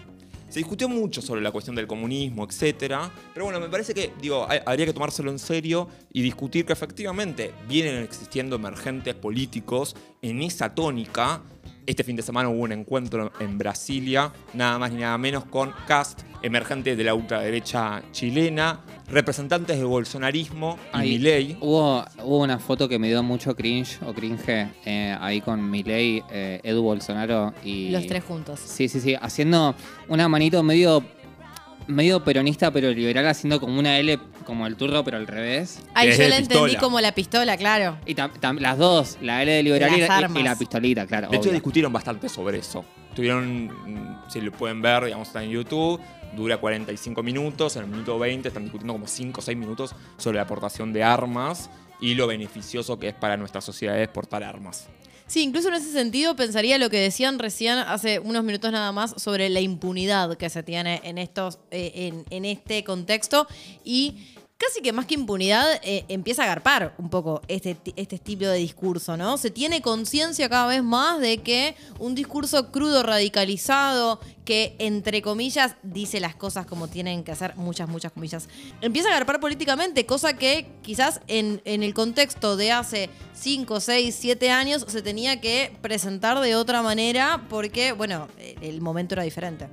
Se 0.49 0.61
discutió 0.61 0.89
mucho 0.89 1.21
sobre 1.21 1.41
la 1.41 1.51
cuestión 1.51 1.75
del 1.77 1.87
comunismo, 1.87 2.45
etcétera. 2.45 3.11
Pero 3.35 3.47
bueno, 3.47 3.61
me 3.61 3.69
parece 3.69 3.93
que, 3.93 4.13
digo, 4.21 4.47
hay- 4.49 4.61
habría 4.65 4.87
que 4.87 4.93
tomárselo 4.93 5.31
en 5.31 5.39
serio 5.39 5.89
y 6.13 6.23
discutir 6.23 6.65
que 6.65 6.73
efectivamente 6.73 7.53
vienen 7.69 8.03
existiendo 8.03 8.57
emergentes 8.57 9.15
políticos 9.15 9.97
en 10.23 10.43
esa 10.43 10.75
tónica. 10.75 11.43
Este 11.85 12.03
fin 12.05 12.17
de 12.17 12.23
semana 12.23 12.49
hubo 12.49 12.63
un 12.63 12.73
encuentro 12.73 13.33
en 13.39 13.59
Brasilia, 13.59 14.33
nada 14.55 14.79
más 14.79 14.93
ni 14.93 15.01
nada 15.01 15.19
menos, 15.19 15.45
con 15.45 15.73
Cast, 15.87 16.23
emergente 16.43 16.97
de 16.97 17.05
la 17.05 17.15
ultraderecha 17.15 18.03
chilena, 18.13 18.85
representantes 19.09 19.77
del 19.77 19.87
bolsonarismo 19.87 20.79
y 20.95 20.97
Ahí 20.97 21.09
Milei. 21.11 21.57
Hubo, 21.61 22.05
hubo 22.25 22.39
una 22.43 22.59
foto 22.59 22.89
que 22.89 22.99
me 22.99 23.09
dio 23.09 23.23
mucho 23.23 23.55
cringe 23.55 23.99
o 24.05 24.13
cringe 24.13 24.69
eh, 24.85 25.17
ahí 25.21 25.41
con 25.41 25.71
Milei, 25.71 26.23
eh, 26.31 26.61
Edu 26.63 26.83
Bolsonaro 26.83 27.55
y. 27.65 27.91
Los 27.91 28.07
tres 28.07 28.25
juntos. 28.25 28.61
Sí, 28.61 28.89
sí, 28.89 29.01
sí. 29.01 29.15
Haciendo 29.21 29.75
una 30.09 30.29
manito 30.29 30.63
medio. 30.63 31.05
medio 31.87 32.25
peronista 32.25 32.73
pero 32.73 32.91
liberal, 32.91 33.27
haciendo 33.29 33.61
como 33.61 33.79
una 33.79 33.97
L 33.99 34.19
como 34.45 34.67
el 34.67 34.75
turro, 34.77 35.05
pero 35.05 35.17
al 35.19 35.27
revés. 35.27 35.81
Ay, 35.95 36.09
Es 36.09 36.19
yo 36.19 36.29
la 36.29 36.37
entendí 36.39 36.63
pistola. 36.65 36.79
como 36.81 37.01
la 37.01 37.13
pistola, 37.13 37.57
claro. 37.57 37.97
Y 38.07 38.15
tam- 38.15 38.33
tam- 38.41 38.59
las 38.59 38.77
dos, 38.79 39.19
la 39.23 39.43
L 39.43 39.51
de 39.53 39.63
liberal 39.63 39.91
y, 39.97 40.01
la- 40.01 40.07
y- 40.07 40.09
armas. 40.25 40.41
y 40.41 40.45
la 40.45 40.57
pistolita, 40.57 41.07
claro. 41.07 41.29
De 41.29 41.37
hecho, 41.37 41.51
discutieron 41.53 41.93
bastante 41.93 42.29
sobre 42.29 42.59
eso. 42.59 42.85
Tuvieron, 43.15 43.67
mm, 43.67 44.31
si 44.31 44.41
lo 44.41 44.53
pueden 44.53 44.83
ver, 44.83 45.05
digamos, 45.05 45.29
está 45.29 45.43
en 45.43 45.51
YouTube, 45.51 46.01
dura 46.35 46.59
45 46.59 47.23
minutos, 47.23 47.77
en 47.77 47.85
el 47.85 47.89
minuto 47.89 48.19
20 48.19 48.49
están 48.49 48.65
discutiendo 48.65 48.95
como 48.95 49.07
5 49.07 49.41
o 49.41 49.43
6 49.43 49.57
minutos 49.57 49.95
sobre 50.17 50.37
la 50.37 50.43
aportación 50.43 50.93
de 50.93 51.03
armas 51.03 51.71
y 52.01 52.15
lo 52.15 52.27
beneficioso 52.27 52.99
que 52.99 53.09
es 53.09 53.15
para 53.15 53.37
nuestras 53.37 53.65
sociedades 53.65 54.09
portar 54.09 54.43
armas. 54.43 54.89
Sí, 55.27 55.43
incluso 55.43 55.69
en 55.69 55.75
ese 55.75 55.91
sentido 55.91 56.37
pensaría 56.37 56.79
lo 56.79 56.89
que 56.89 56.99
decían 56.99 57.41
recién 57.41 57.79
hace 57.79 58.21
unos 58.21 58.45
minutos 58.45 58.71
nada 58.71 58.93
más 58.93 59.15
sobre 59.21 59.49
la 59.49 59.61
impunidad 59.61 60.37
que 60.37 60.49
se 60.49 60.63
tiene 60.63 61.01
en 61.03 61.19
estos, 61.19 61.59
eh, 61.73 61.93
en, 61.95 62.25
en 62.31 62.45
este 62.45 62.85
contexto 62.85 63.49
y 63.83 64.19
casi 64.59 64.81
que 64.81 64.93
más 64.93 65.07
que 65.07 65.15
impunidad 65.15 65.81
eh, 65.83 66.05
empieza 66.09 66.43
a 66.43 66.45
agarpar 66.47 66.95
un 66.99 67.11
poco 67.11 67.43
este, 67.49 67.77
este 67.97 68.17
estilo 68.17 68.49
de 68.49 68.59
discurso, 68.59 69.17
¿no? 69.17 69.37
Se 69.37 69.51
tiene 69.51 69.83
conciencia 69.83 70.49
cada 70.49 70.67
vez 70.67 70.83
más 70.83 71.21
de 71.21 71.39
que 71.39 71.77
un 71.99 72.15
discurso 72.15 72.73
crudo, 72.73 73.03
radicalizado, 73.03 74.19
que 74.45 74.75
entre 74.79 75.21
comillas 75.21 75.77
dice 75.83 76.21
las 76.21 76.35
cosas 76.35 76.67
como 76.67 76.89
tienen 76.89 77.23
que 77.23 77.33
hacer, 77.33 77.55
muchas, 77.57 77.89
muchas 77.89 78.13
comillas, 78.13 78.49
empieza 78.81 79.09
a 79.09 79.13
agarpar 79.13 79.41
políticamente, 79.41 80.07
cosa 80.07 80.37
que 80.37 80.67
quizás 80.83 81.21
en, 81.27 81.61
en 81.65 81.83
el 81.83 81.93
contexto 81.93 82.57
de 82.57 82.73
hace 82.73 83.11
5, 83.35 83.81
6, 83.81 84.17
7 84.19 84.51
años 84.51 84.87
se 84.89 85.03
tenía 85.03 85.41
que 85.41 85.77
presentar 85.83 86.41
de 86.41 86.57
otra 86.57 86.83
manera 86.83 87.47
porque, 87.51 87.93
bueno, 87.93 88.29
el 88.63 88.81
momento 88.81 89.15
era 89.15 89.23
diferente. 89.23 89.69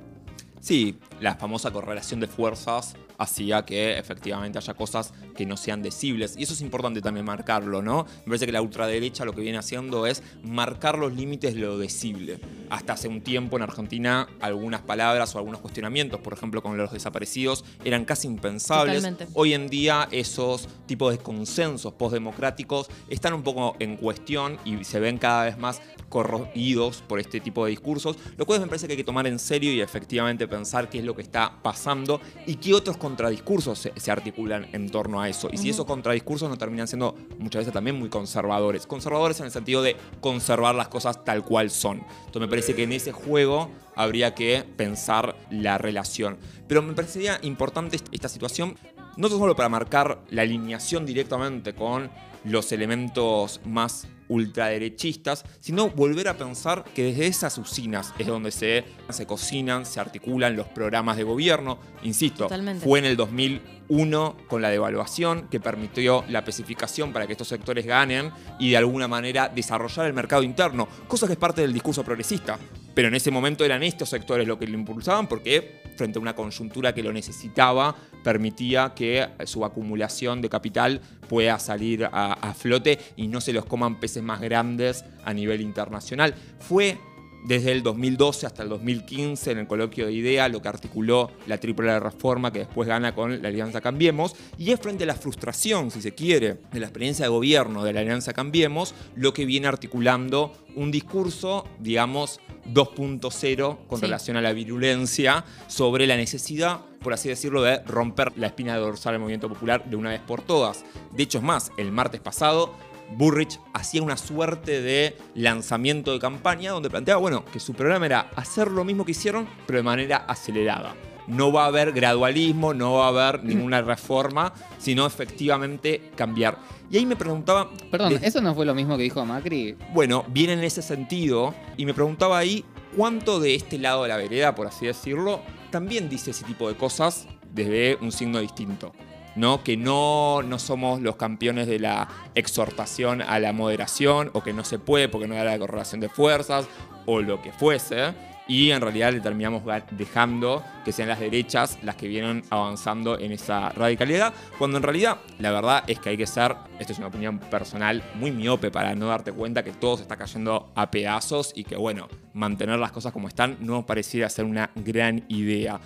Sí, 0.64 0.98
la 1.20 1.34
famosa 1.36 1.70
correlación 1.70 2.20
de 2.20 2.26
fuerzas 2.26 2.96
hacía 3.18 3.64
que 3.64 3.98
efectivamente 3.98 4.58
haya 4.58 4.74
cosas 4.74 5.12
que 5.36 5.46
no 5.46 5.56
sean 5.56 5.82
decibles. 5.82 6.36
Y 6.36 6.42
eso 6.42 6.54
es 6.54 6.60
importante 6.60 7.00
también 7.00 7.24
marcarlo, 7.24 7.82
¿no? 7.82 8.06
Me 8.20 8.30
parece 8.30 8.46
que 8.46 8.52
la 8.52 8.62
ultraderecha 8.62 9.24
lo 9.24 9.32
que 9.32 9.40
viene 9.40 9.58
haciendo 9.58 10.06
es 10.06 10.22
marcar 10.42 10.98
los 10.98 11.12
límites 11.14 11.54
de 11.54 11.60
lo 11.60 11.78
decible. 11.78 12.40
Hasta 12.70 12.94
hace 12.94 13.08
un 13.08 13.20
tiempo 13.22 13.56
en 13.56 13.62
Argentina 13.62 14.28
algunas 14.40 14.82
palabras 14.82 15.34
o 15.34 15.38
algunos 15.38 15.60
cuestionamientos, 15.60 16.20
por 16.20 16.32
ejemplo 16.32 16.62
con 16.62 16.76
los 16.76 16.92
desaparecidos, 16.92 17.64
eran 17.84 18.04
casi 18.04 18.26
impensables. 18.26 18.96
Totalmente. 18.96 19.28
Hoy 19.34 19.54
en 19.54 19.68
día 19.68 20.08
esos 20.10 20.68
tipos 20.86 21.12
de 21.12 21.18
consensos 21.18 21.92
postdemocráticos 21.94 22.88
están 23.08 23.34
un 23.34 23.42
poco 23.42 23.76
en 23.78 23.96
cuestión 23.96 24.58
y 24.64 24.84
se 24.84 25.00
ven 25.00 25.18
cada 25.18 25.44
vez 25.44 25.58
más 25.58 25.80
corroídos 26.08 27.02
por 27.08 27.18
este 27.18 27.40
tipo 27.40 27.64
de 27.64 27.70
discursos, 27.70 28.16
lo 28.36 28.46
cual 28.46 28.60
me 28.60 28.66
parece 28.66 28.86
que 28.86 28.92
hay 28.92 28.96
que 28.96 29.04
tomar 29.04 29.26
en 29.26 29.38
serio 29.38 29.72
y 29.72 29.80
efectivamente 29.80 30.46
pensar 30.46 30.88
qué 30.88 30.98
es 30.98 31.04
lo 31.14 31.16
que 31.16 31.22
está 31.22 31.52
pasando 31.62 32.20
y 32.46 32.56
qué 32.56 32.74
otros 32.74 32.96
contradiscursos 32.96 33.78
se, 33.78 33.92
se 33.96 34.10
articulan 34.10 34.66
en 34.72 34.90
torno 34.90 35.20
a 35.20 35.28
eso. 35.28 35.48
Y 35.52 35.56
si 35.58 35.70
esos 35.70 35.86
contradiscursos 35.86 36.48
no 36.48 36.58
terminan 36.58 36.88
siendo 36.88 37.14
muchas 37.38 37.60
veces 37.60 37.72
también 37.72 37.96
muy 37.96 38.08
conservadores. 38.08 38.86
Conservadores 38.86 39.38
en 39.38 39.46
el 39.46 39.52
sentido 39.52 39.80
de 39.82 39.96
conservar 40.20 40.74
las 40.74 40.88
cosas 40.88 41.24
tal 41.24 41.44
cual 41.44 41.70
son. 41.70 41.98
Entonces 42.26 42.40
me 42.40 42.48
parece 42.48 42.74
que 42.74 42.82
en 42.82 42.92
ese 42.92 43.12
juego 43.12 43.70
habría 43.94 44.34
que 44.34 44.64
pensar 44.76 45.36
la 45.50 45.78
relación. 45.78 46.36
Pero 46.66 46.82
me 46.82 46.92
parecería 46.94 47.38
importante 47.42 47.94
est- 47.96 48.08
esta 48.10 48.28
situación, 48.28 48.76
no 49.16 49.28
solo 49.28 49.54
para 49.54 49.68
marcar 49.68 50.20
la 50.30 50.42
alineación 50.42 51.06
directamente 51.06 51.74
con 51.74 52.10
los 52.44 52.72
elementos 52.72 53.60
más 53.64 54.08
ultraderechistas, 54.28 55.44
sino 55.60 55.90
volver 55.90 56.28
a 56.28 56.36
pensar 56.36 56.84
que 56.94 57.04
desde 57.04 57.26
esas 57.26 57.58
usinas 57.58 58.12
es 58.18 58.26
donde 58.26 58.50
se, 58.50 58.84
se 59.10 59.26
cocinan, 59.26 59.86
se 59.86 60.00
articulan 60.00 60.56
los 60.56 60.66
programas 60.68 61.16
de 61.16 61.24
gobierno. 61.24 61.78
Insisto, 62.02 62.44
Totalmente. 62.44 62.84
fue 62.84 62.98
en 62.98 63.04
el 63.06 63.16
2001 63.16 64.36
con 64.48 64.62
la 64.62 64.70
devaluación 64.70 65.48
que 65.48 65.60
permitió 65.60 66.24
la 66.28 66.40
especificación 66.40 67.12
para 67.12 67.26
que 67.26 67.32
estos 67.32 67.48
sectores 67.48 67.86
ganen 67.86 68.30
y 68.58 68.70
de 68.70 68.76
alguna 68.76 69.08
manera 69.08 69.48
desarrollar 69.48 70.06
el 70.06 70.14
mercado 70.14 70.42
interno, 70.42 70.88
cosa 71.08 71.26
que 71.26 71.34
es 71.34 71.38
parte 71.38 71.62
del 71.62 71.72
discurso 71.72 72.02
progresista. 72.04 72.58
Pero 72.94 73.08
en 73.08 73.14
ese 73.14 73.30
momento 73.30 73.64
eran 73.64 73.82
estos 73.82 74.08
sectores 74.08 74.46
los 74.46 74.58
que 74.58 74.66
lo 74.66 74.74
impulsaban 74.74 75.26
porque 75.26 75.82
frente 75.96 76.18
a 76.18 76.22
una 76.22 76.34
coyuntura 76.34 76.94
que 76.94 77.02
lo 77.02 77.12
necesitaba, 77.12 77.94
permitía 78.22 78.92
que 78.94 79.28
su 79.44 79.64
acumulación 79.64 80.40
de 80.40 80.48
capital 80.48 81.00
pueda 81.28 81.58
salir 81.58 82.04
a, 82.04 82.32
a 82.32 82.54
flote 82.54 82.98
y 83.16 83.28
no 83.28 83.40
se 83.40 83.52
los 83.52 83.64
coman 83.64 84.00
peces 84.00 84.22
más 84.22 84.40
grandes 84.40 85.04
a 85.24 85.32
nivel 85.32 85.60
internacional. 85.60 86.34
Fue 86.58 86.98
desde 87.44 87.72
el 87.72 87.82
2012 87.82 88.46
hasta 88.46 88.62
el 88.62 88.68
2015 88.70 89.52
en 89.52 89.58
el 89.58 89.66
coloquio 89.66 90.06
de 90.06 90.12
idea 90.12 90.48
lo 90.48 90.60
que 90.62 90.68
articuló 90.68 91.30
la 91.46 91.58
triple 91.58 92.00
reforma 92.00 92.52
que 92.52 92.60
después 92.60 92.88
gana 92.88 93.14
con 93.14 93.40
la 93.42 93.48
Alianza 93.48 93.80
Cambiemos 93.80 94.34
y 94.58 94.70
es 94.72 94.80
frente 94.80 95.04
a 95.04 95.06
la 95.06 95.14
frustración, 95.14 95.90
si 95.90 96.00
se 96.00 96.14
quiere, 96.14 96.58
de 96.72 96.80
la 96.80 96.86
experiencia 96.86 97.26
de 97.26 97.28
gobierno 97.30 97.84
de 97.84 97.92
la 97.92 98.00
Alianza 98.00 98.32
Cambiemos 98.32 98.94
lo 99.14 99.32
que 99.32 99.44
viene 99.44 99.66
articulando 99.68 100.52
un 100.74 100.90
discurso, 100.90 101.66
digamos, 101.78 102.40
2.0 102.72 103.78
con 103.86 103.98
Sí. 103.98 104.06
relación 104.06 104.36
a 104.36 104.40
la 104.40 104.52
virulencia 104.52 105.44
sobre 105.68 106.06
la 106.06 106.16
necesidad, 106.16 106.80
por 107.02 107.12
así 107.12 107.28
decirlo, 107.28 107.62
de 107.62 107.78
romper 107.84 108.32
la 108.36 108.46
espina 108.48 108.76
dorsal 108.76 109.12
del 109.12 109.20
movimiento 109.20 109.48
popular 109.48 109.84
de 109.88 109.96
una 109.96 110.10
vez 110.10 110.20
por 110.20 110.42
todas. 110.42 110.84
De 111.12 111.22
hecho, 111.22 111.38
es 111.38 111.44
más, 111.44 111.70
el 111.76 111.92
martes 111.92 112.20
pasado 112.20 112.74
Burrich 113.16 113.60
hacía 113.72 114.02
una 114.02 114.16
suerte 114.16 114.80
de 114.80 115.16
lanzamiento 115.34 116.12
de 116.12 116.18
campaña 116.18 116.72
donde 116.72 116.90
planteaba, 116.90 117.20
bueno, 117.20 117.44
que 117.52 117.60
su 117.60 117.74
programa 117.74 118.06
era 118.06 118.20
hacer 118.36 118.70
lo 118.70 118.84
mismo 118.84 119.04
que 119.04 119.12
hicieron, 119.12 119.46
pero 119.66 119.78
de 119.78 119.82
manera 119.82 120.16
acelerada. 120.28 120.94
No 121.26 121.52
va 121.52 121.64
a 121.64 121.68
haber 121.68 121.92
gradualismo, 121.92 122.74
no 122.74 122.94
va 122.94 123.06
a 123.06 123.08
haber 123.08 123.44
ninguna 123.44 123.80
reforma, 123.82 124.52
sino 124.78 125.06
efectivamente 125.06 126.10
cambiar. 126.16 126.58
Y 126.90 126.98
ahí 126.98 127.06
me 127.06 127.16
preguntaba... 127.16 127.70
Perdón, 127.90 128.18
de- 128.18 128.26
¿eso 128.26 128.40
no 128.40 128.54
fue 128.54 128.66
lo 128.66 128.74
mismo 128.74 128.96
que 128.96 129.04
dijo 129.04 129.24
Macri? 129.24 129.76
bueno, 129.94 130.24
viene 130.28 130.52
en 130.54 130.64
ese 130.64 130.82
sentido 130.82 131.54
y 131.76 131.86
me 131.86 131.94
preguntaba 131.94 132.36
ahí 132.38 132.64
cuánto 132.96 133.40
de 133.40 133.54
este 133.54 133.78
lado 133.78 134.02
de 134.02 134.08
la 134.10 134.16
vereda, 134.16 134.54
por 134.54 134.66
así 134.66 134.86
decirlo, 134.86 135.40
también 135.70 136.08
dice 136.08 136.30
ese 136.32 136.44
tipo 136.44 136.68
de 136.68 136.76
cosas 136.76 137.26
desde 137.52 137.96
un 138.02 138.12
signo 138.12 138.38
distinto. 138.40 138.92
¿No? 139.36 139.62
Que 139.62 139.76
no, 139.76 140.42
no 140.42 140.58
somos 140.58 141.00
los 141.00 141.16
campeones 141.16 141.66
de 141.66 141.78
la 141.78 142.08
exhortación 142.34 143.22
a 143.22 143.38
la 143.38 143.52
moderación 143.52 144.30
o 144.32 144.42
que 144.42 144.52
no 144.52 144.64
se 144.64 144.78
puede 144.78 145.08
porque 145.08 145.28
no 145.28 145.34
da 145.34 145.44
la 145.44 145.58
correlación 145.58 146.00
de 146.00 146.08
fuerzas 146.08 146.66
o 147.06 147.20
lo 147.20 147.42
que 147.42 147.52
fuese. 147.52 148.14
Y 148.46 148.72
en 148.72 148.82
realidad 148.82 149.10
le 149.10 149.20
terminamos 149.20 149.62
dejando 149.92 150.62
que 150.84 150.92
sean 150.92 151.08
las 151.08 151.18
derechas 151.18 151.78
las 151.82 151.96
que 151.96 152.08
vienen 152.08 152.42
avanzando 152.50 153.18
en 153.18 153.32
esa 153.32 153.70
radicalidad, 153.70 154.34
cuando 154.58 154.76
en 154.76 154.82
realidad 154.82 155.16
la 155.38 155.50
verdad 155.50 155.84
es 155.86 155.98
que 155.98 156.10
hay 156.10 156.18
que 156.18 156.26
ser, 156.26 156.54
esto 156.78 156.92
es 156.92 156.98
una 156.98 157.08
opinión 157.08 157.38
personal, 157.38 158.02
muy 158.16 158.32
miope 158.32 158.70
para 158.70 158.94
no 158.94 159.06
darte 159.06 159.32
cuenta 159.32 159.62
que 159.62 159.72
todo 159.72 159.96
se 159.96 160.02
está 160.02 160.16
cayendo 160.16 160.70
a 160.74 160.90
pedazos 160.90 161.52
y 161.56 161.64
que 161.64 161.76
bueno, 161.76 162.06
mantener 162.34 162.78
las 162.78 162.92
cosas 162.92 163.14
como 163.14 163.28
están 163.28 163.56
no 163.60 163.86
pareciera 163.86 164.28
ser 164.28 164.44
una 164.44 164.70
gran 164.74 165.24
idea. 165.28 165.80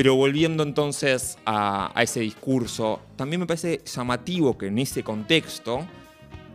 Pero 0.00 0.14
volviendo 0.14 0.62
entonces 0.62 1.36
a, 1.44 1.92
a 1.94 2.02
ese 2.02 2.20
discurso, 2.20 3.00
también 3.16 3.38
me 3.38 3.46
parece 3.46 3.82
llamativo 3.84 4.56
que 4.56 4.68
en 4.68 4.78
ese 4.78 5.02
contexto, 5.04 5.86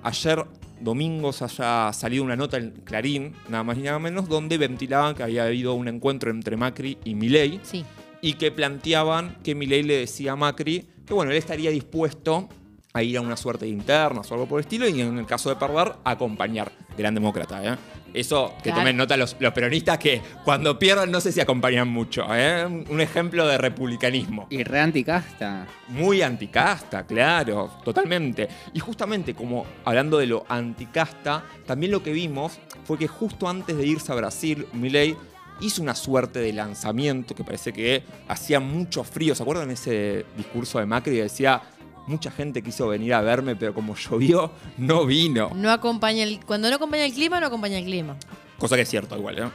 ayer 0.02 0.44
domingo 0.82 1.32
se 1.32 1.44
haya 1.44 1.94
salido 1.94 2.24
una 2.24 2.36
nota 2.36 2.58
en 2.58 2.72
Clarín, 2.72 3.36
nada 3.48 3.64
más 3.64 3.78
ni 3.78 3.84
nada 3.84 4.00
menos, 4.00 4.28
donde 4.28 4.58
ventilaban 4.58 5.14
que 5.14 5.22
había 5.22 5.44
habido 5.44 5.76
un 5.76 5.88
encuentro 5.88 6.32
entre 6.32 6.58
Macri 6.58 6.98
y 7.04 7.14
Milei 7.14 7.60
Sí. 7.62 7.86
y 8.20 8.34
que 8.34 8.52
planteaban 8.52 9.38
que 9.44 9.54
Milei 9.54 9.84
le 9.84 9.98
decía 10.00 10.32
a 10.32 10.36
Macri 10.36 10.84
que 11.06 11.14
bueno, 11.14 11.30
él 11.30 11.38
estaría 11.38 11.70
dispuesto 11.70 12.50
a 12.94 13.04
ir 13.04 13.16
a 13.20 13.22
una 13.22 13.38
suerte 13.38 13.66
de 13.66 13.72
internas 13.72 14.32
o 14.32 14.34
algo 14.34 14.48
por 14.48 14.60
el 14.60 14.66
estilo 14.66 14.90
y 14.90 15.00
en 15.02 15.20
el 15.20 15.28
caso 15.28 15.50
de 15.50 15.56
perder, 15.58 15.94
acompañar. 16.04 16.72
Gran 16.98 17.14
demócrata, 17.14 17.64
¿eh? 17.64 17.78
Eso 18.16 18.54
que 18.58 18.64
Claro. 18.70 18.80
tomen 18.80 18.98
nota 18.98 19.18
los, 19.18 19.36
los 19.40 19.54
peronistas 19.54 19.98
que 19.98 20.22
cuando 20.44 20.80
pierdan 20.80 21.12
no 21.12 21.20
sé 21.22 21.32
si 21.32 21.42
acompañan 21.42 21.88
mucho, 21.88 22.26
¿eh? 22.34 22.66
Un 22.66 23.02
ejemplo 23.02 23.46
de 23.48 23.58
republicanismo. 23.58 24.48
Y 24.50 24.64
re 24.64 24.80
anticasta. 24.80 25.68
Muy 25.90 26.22
anticasta, 26.22 27.06
claro, 27.06 27.72
totalmente. 27.84 28.48
Y 28.74 28.80
justamente 28.80 29.34
como 29.34 29.66
hablando 29.84 30.18
de 30.18 30.28
lo 30.28 30.46
anticasta, 30.48 31.44
también 31.66 31.92
lo 31.92 32.02
que 32.04 32.12
vimos 32.12 32.60
fue 32.86 32.98
que 32.98 33.08
justo 33.08 33.48
antes 33.50 33.76
de 33.78 33.86
irse 33.86 34.12
a 34.12 34.16
Brasil, 34.16 34.66
Milei 34.74 35.16
hizo 35.62 35.82
una 35.82 35.96
suerte 35.96 36.40
de 36.40 36.52
lanzamiento 36.52 37.34
que 37.34 37.44
parece 37.44 37.72
que 37.72 38.04
hacía 38.28 38.60
mucho 38.60 39.04
frío. 39.04 39.34
¿Se 39.36 39.44
acuerdan 39.44 39.72
ese 39.72 40.26
discurso 40.36 40.80
de 40.80 40.86
Macri 40.86 41.16
que 41.16 41.24
decía, 41.24 41.62
mucha 42.08 42.32
gente 42.32 42.62
quiso 42.62 42.88
venir 42.88 43.14
a 43.14 43.22
verme, 43.22 43.56
pero 43.56 43.74
como 43.74 43.96
llovió, 43.96 44.52
no 44.78 45.06
vino? 45.06 45.52
No 45.56 45.72
acompaña 45.72 46.24
el, 46.24 46.44
cuando 46.46 46.70
no 46.70 46.76
acompaña 46.76 47.06
el 47.06 47.14
clima, 47.14 47.40
no 47.40 47.48
acompaña 47.48 47.78
el 47.78 47.86
clima. 47.86 48.18
Cosa 48.58 48.76
que 48.76 48.84
es 48.84 48.90
cierto 48.90 49.18
igual, 49.18 49.40
¿eh? 49.40 49.50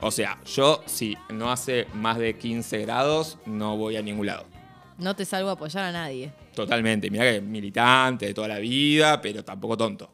O 0.00 0.10
sea, 0.10 0.38
yo 0.44 0.82
si 0.86 1.16
no 1.30 1.50
hace 1.50 1.86
más 1.94 2.18
de 2.18 2.36
15 2.36 2.82
grados, 2.82 3.38
no 3.46 3.76
voy 3.76 3.96
a 3.96 4.02
ningún 4.02 4.26
lado. 4.26 4.44
No 4.98 5.14
te 5.16 5.24
salgo 5.24 5.48
a 5.50 5.52
apoyar 5.52 5.84
a 5.84 5.92
nadie. 5.92 6.32
Totalmente. 6.54 7.10
Mira 7.10 7.24
que 7.24 7.40
militante 7.40 8.26
de 8.26 8.34
toda 8.34 8.48
la 8.48 8.58
vida, 8.58 9.20
pero 9.20 9.44
tampoco 9.44 9.76
tonto. 9.76 10.10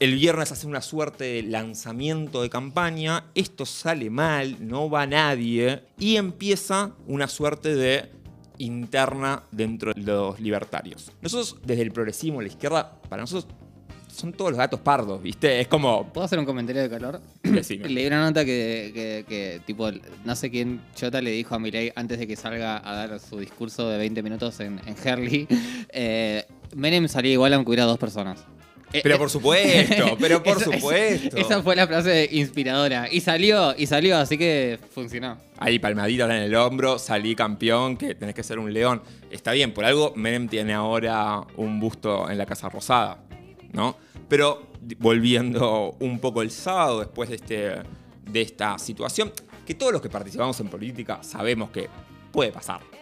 El 0.00 0.14
viernes 0.16 0.50
hace 0.50 0.66
una 0.66 0.80
suerte 0.80 1.24
de 1.24 1.42
lanzamiento 1.42 2.42
de 2.42 2.50
campaña. 2.50 3.26
Esto 3.34 3.64
sale 3.64 4.10
mal, 4.10 4.56
no 4.60 4.90
va 4.90 5.06
nadie. 5.06 5.84
Y 5.98 6.16
empieza 6.16 6.92
una 7.06 7.28
suerte 7.28 7.76
de 7.76 8.10
interna 8.58 9.42
dentro 9.50 9.92
de 9.94 10.02
los 10.02 10.38
libertarios. 10.40 11.10
Nosotros, 11.22 11.56
desde 11.64 11.82
el 11.82 11.90
progresismo, 11.92 12.40
la 12.40 12.48
izquierda, 12.48 13.00
para 13.08 13.22
nosotros 13.22 13.46
son 14.12 14.32
todos 14.32 14.52
los 14.52 14.58
gatos 14.58 14.78
pardos, 14.78 15.20
¿viste? 15.20 15.60
Es 15.60 15.66
como. 15.66 16.12
¿Puedo 16.12 16.24
hacer 16.24 16.38
un 16.38 16.44
comentario 16.44 16.80
de 16.82 16.88
calor? 16.88 17.20
Decime. 17.42 17.88
Leí 17.88 18.06
una 18.06 18.24
nota 18.24 18.44
que, 18.44 18.92
que- 18.94 19.24
que, 19.28 19.60
tipo, 19.66 19.88
no 20.24 20.36
sé 20.36 20.50
quién 20.50 20.80
Chota 20.94 21.20
le 21.20 21.30
dijo 21.32 21.54
a 21.56 21.58
Milei 21.58 21.92
antes 21.96 22.18
de 22.20 22.26
que 22.28 22.36
salga 22.36 22.76
a 22.88 22.94
dar 22.94 23.18
su 23.18 23.38
discurso 23.40 23.88
de 23.88 23.98
20 23.98 24.22
minutos 24.22 24.60
en, 24.60 24.80
en 24.86 24.94
Herley. 25.02 25.48
Eh, 25.96 26.44
Menem 26.74 27.06
salía 27.06 27.32
igual 27.32 27.52
aunque 27.54 27.70
hubiera 27.70 27.84
dos 27.84 27.98
personas. 27.98 28.44
Eh, 28.94 29.00
Pero 29.02 29.16
eh, 29.16 29.18
por 29.18 29.28
supuesto, 29.28 30.16
pero 30.20 30.40
por 30.40 30.62
supuesto. 30.62 31.36
Esa 31.36 31.64
fue 31.64 31.74
la 31.74 31.88
frase 31.88 32.28
inspiradora. 32.30 33.08
Y 33.10 33.20
salió, 33.20 33.74
y 33.76 33.86
salió, 33.86 34.16
así 34.16 34.38
que 34.38 34.78
funcionó. 34.92 35.36
Ahí 35.58 35.80
palmaditas 35.80 36.30
en 36.30 36.36
el 36.36 36.54
hombro, 36.54 37.00
salí 37.00 37.34
campeón, 37.34 37.96
que 37.96 38.14
tenés 38.14 38.36
que 38.36 38.44
ser 38.44 38.60
un 38.60 38.72
león. 38.72 39.02
Está 39.32 39.50
bien, 39.50 39.74
por 39.74 39.84
algo 39.84 40.12
Menem 40.14 40.46
tiene 40.46 40.74
ahora 40.74 41.40
un 41.56 41.80
busto 41.80 42.30
en 42.30 42.38
la 42.38 42.46
Casa 42.46 42.68
Rosada, 42.68 43.18
¿no? 43.72 43.96
Pero 44.28 44.68
volviendo 44.98 45.96
un 45.98 46.20
poco 46.20 46.42
el 46.42 46.52
sábado, 46.52 47.00
después 47.00 47.28
de, 47.30 47.34
este, 47.34 47.70
de 48.30 48.40
esta 48.42 48.78
situación, 48.78 49.32
que 49.66 49.74
todos 49.74 49.92
los 49.92 50.00
que 50.00 50.08
participamos 50.08 50.60
en 50.60 50.68
política 50.68 51.20
sabemos 51.24 51.70
que 51.70 51.88
puede 52.30 52.52
pasar. 52.52 52.93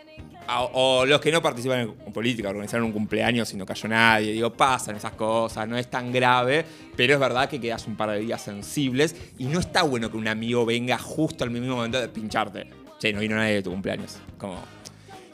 O, 0.75 1.05
los 1.07 1.21
que 1.21 1.31
no 1.31 1.41
participan 1.41 1.93
en 2.07 2.13
política, 2.13 2.49
organizaron 2.49 2.87
un 2.87 2.93
cumpleaños 2.93 3.53
y 3.53 3.57
no 3.57 3.65
cayó 3.65 3.89
nadie. 3.89 4.33
Digo, 4.33 4.53
pasan 4.53 4.97
esas 4.97 5.13
cosas, 5.13 5.69
no 5.69 5.77
es 5.77 5.89
tan 5.89 6.13
grave, 6.13 6.65
pero 6.97 7.15
es 7.15 7.21
verdad 7.21 7.49
que 7.49 7.61
quedas 7.61 7.87
un 7.87 7.97
par 7.97 8.11
de 8.11 8.21
días 8.21 8.43
sensibles 8.43 9.15
y 9.39 9.45
no 9.45 9.61
está 9.61 9.83
bueno 9.83 10.11
que 10.11 10.17
un 10.17 10.29
amigo 10.29 10.67
venga 10.67 10.99
justo 10.99 11.45
al 11.45 11.51
mismo 11.51 11.77
momento 11.77 12.01
de 12.01 12.09
pincharte. 12.09 12.67
Che, 12.99 13.13
no 13.13 13.21
vino 13.21 13.37
nadie 13.37 13.55
de 13.55 13.63
tu 13.63 13.71
cumpleaños. 13.71 14.19
Como. 14.39 14.59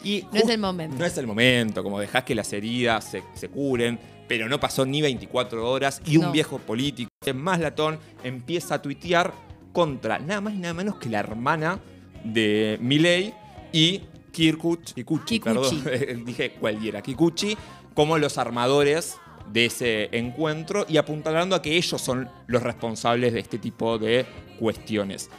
Y 0.03 0.25
No 0.33 0.39
es 0.39 0.49
el 0.49 0.59
momento. 0.59 0.97
No 0.99 1.05
es 1.05 1.19
el 1.19 1.27
momento, 1.27 1.83
como 1.83 1.99
dejás 1.99 2.25
que 2.25 2.35
las 2.35 2.53
heridas 2.53 3.05
se, 3.05 3.23
se 3.35 3.49
curen, 3.49 3.99
pero 4.29 4.49
no 4.49 4.61
pasó 4.61 4.87
ni 4.87 5.03
24 5.03 5.69
horas 5.69 6.01
y 6.07 6.19
un 6.19 6.31
viejo 6.31 6.59
político, 6.59 7.11
más 7.35 7.59
latón, 7.61 7.99
empieza 8.23 8.77
a 8.77 8.83
tuitear 8.83 9.33
contra 9.73 10.19
nada 10.19 10.41
más 10.41 10.55
y 10.55 10.59
nada 10.59 10.75
menos 10.75 10.97
que 10.97 11.09
la 11.09 11.21
hermana 11.21 11.79
de 12.25 12.79
Milei 12.81 13.35
y 13.73 14.03
Kirkuch, 14.33 14.95
Kikuchi, 14.95 15.41
Kikuchi. 15.41 15.41
perdón, 15.41 16.25
dije 16.25 16.53
cualquiera, 16.53 17.03
Kikuchi, 17.03 17.57
como 17.95 18.19
los 18.19 18.39
armadores 18.39 19.17
de 19.53 19.67
ese 19.67 20.09
encuentro 20.13 20.85
y 20.89 20.97
apuntalando 20.99 21.57
a 21.57 21.63
que 21.63 21.77
ellos 21.77 22.01
son 22.01 22.29
los 22.47 22.63
responsables 22.63 23.33
de 23.33 23.41
este 23.41 23.59
tipo 23.59 23.99
de 23.99 24.27
cuestiones. 24.59 25.31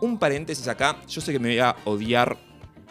Un 0.00 0.18
paréntesis 0.18 0.68
acá, 0.68 0.98
yo 1.08 1.20
sé 1.20 1.32
que 1.32 1.38
me 1.38 1.48
voy 1.48 1.58
a 1.58 1.76
odiar, 1.84 2.36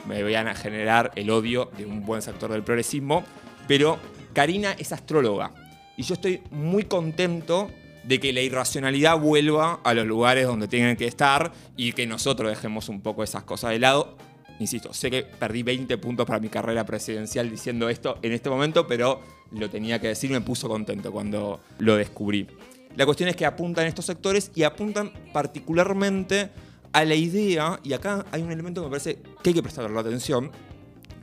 me 0.07 0.21
voy 0.24 0.35
a 0.35 0.55
generar 0.55 1.12
el 1.15 1.29
odio 1.29 1.71
de 1.77 1.85
un 1.85 2.05
buen 2.05 2.21
sector 2.21 2.51
del 2.51 2.63
progresismo, 2.63 3.24
pero 3.67 3.97
Karina 4.33 4.74
es 4.77 4.91
astróloga 4.91 5.51
y 5.97 6.03
yo 6.03 6.15
estoy 6.15 6.41
muy 6.51 6.83
contento 6.83 7.69
de 8.03 8.19
que 8.19 8.33
la 8.33 8.41
irracionalidad 8.41 9.19
vuelva 9.19 9.79
a 9.83 9.93
los 9.93 10.05
lugares 10.05 10.45
donde 10.45 10.67
tienen 10.67 10.95
que 10.95 11.07
estar 11.07 11.51
y 11.75 11.93
que 11.93 12.05
nosotros 12.05 12.50
dejemos 12.50 12.89
un 12.89 13.01
poco 13.01 13.24
esas 13.24 13.43
cosas 13.43 13.71
de 13.71 13.79
lado. 13.79 14.15
Insisto, 14.59 14.93
sé 14.93 15.12
que 15.12 15.24
perdí 15.24 15.63
20 15.63 15.97
puntos 15.97 16.25
para 16.25 16.39
mi 16.39 16.50
carrera 16.50 16.85
presidencial 16.85 17.50
diciendo 17.50 17.89
esto 17.89 18.17
en 18.21 18.31
este 18.31 18.50
momento, 18.50 18.88
pero 18.88 19.21
lo 19.51 19.69
tenía 19.69 20.00
que 20.00 20.07
decir 20.07 20.31
me 20.31 20.41
puso 20.41 20.69
contento 20.69 21.12
cuando 21.12 21.59
lo 21.79 21.95
descubrí. 21.97 22.47
La 22.95 23.05
cuestión 23.05 23.27
es 23.27 23.35
que 23.35 23.45
apuntan 23.45 23.85
estos 23.85 24.05
sectores 24.05 24.51
y 24.55 24.63
apuntan 24.63 25.12
particularmente 25.33 26.50
a 26.93 27.03
la 27.03 27.15
idea, 27.15 27.79
y 27.83 27.91
acá 27.91 28.25
hay 28.31 28.41
un 28.41 28.51
elemento 28.53 28.81
que 28.81 28.85
me 28.85 28.91
parece 28.91 29.19
que 29.43 29.50
hay 29.50 29.53
que 29.53 29.62
prestarle 29.62 30.00
atención, 30.00 30.51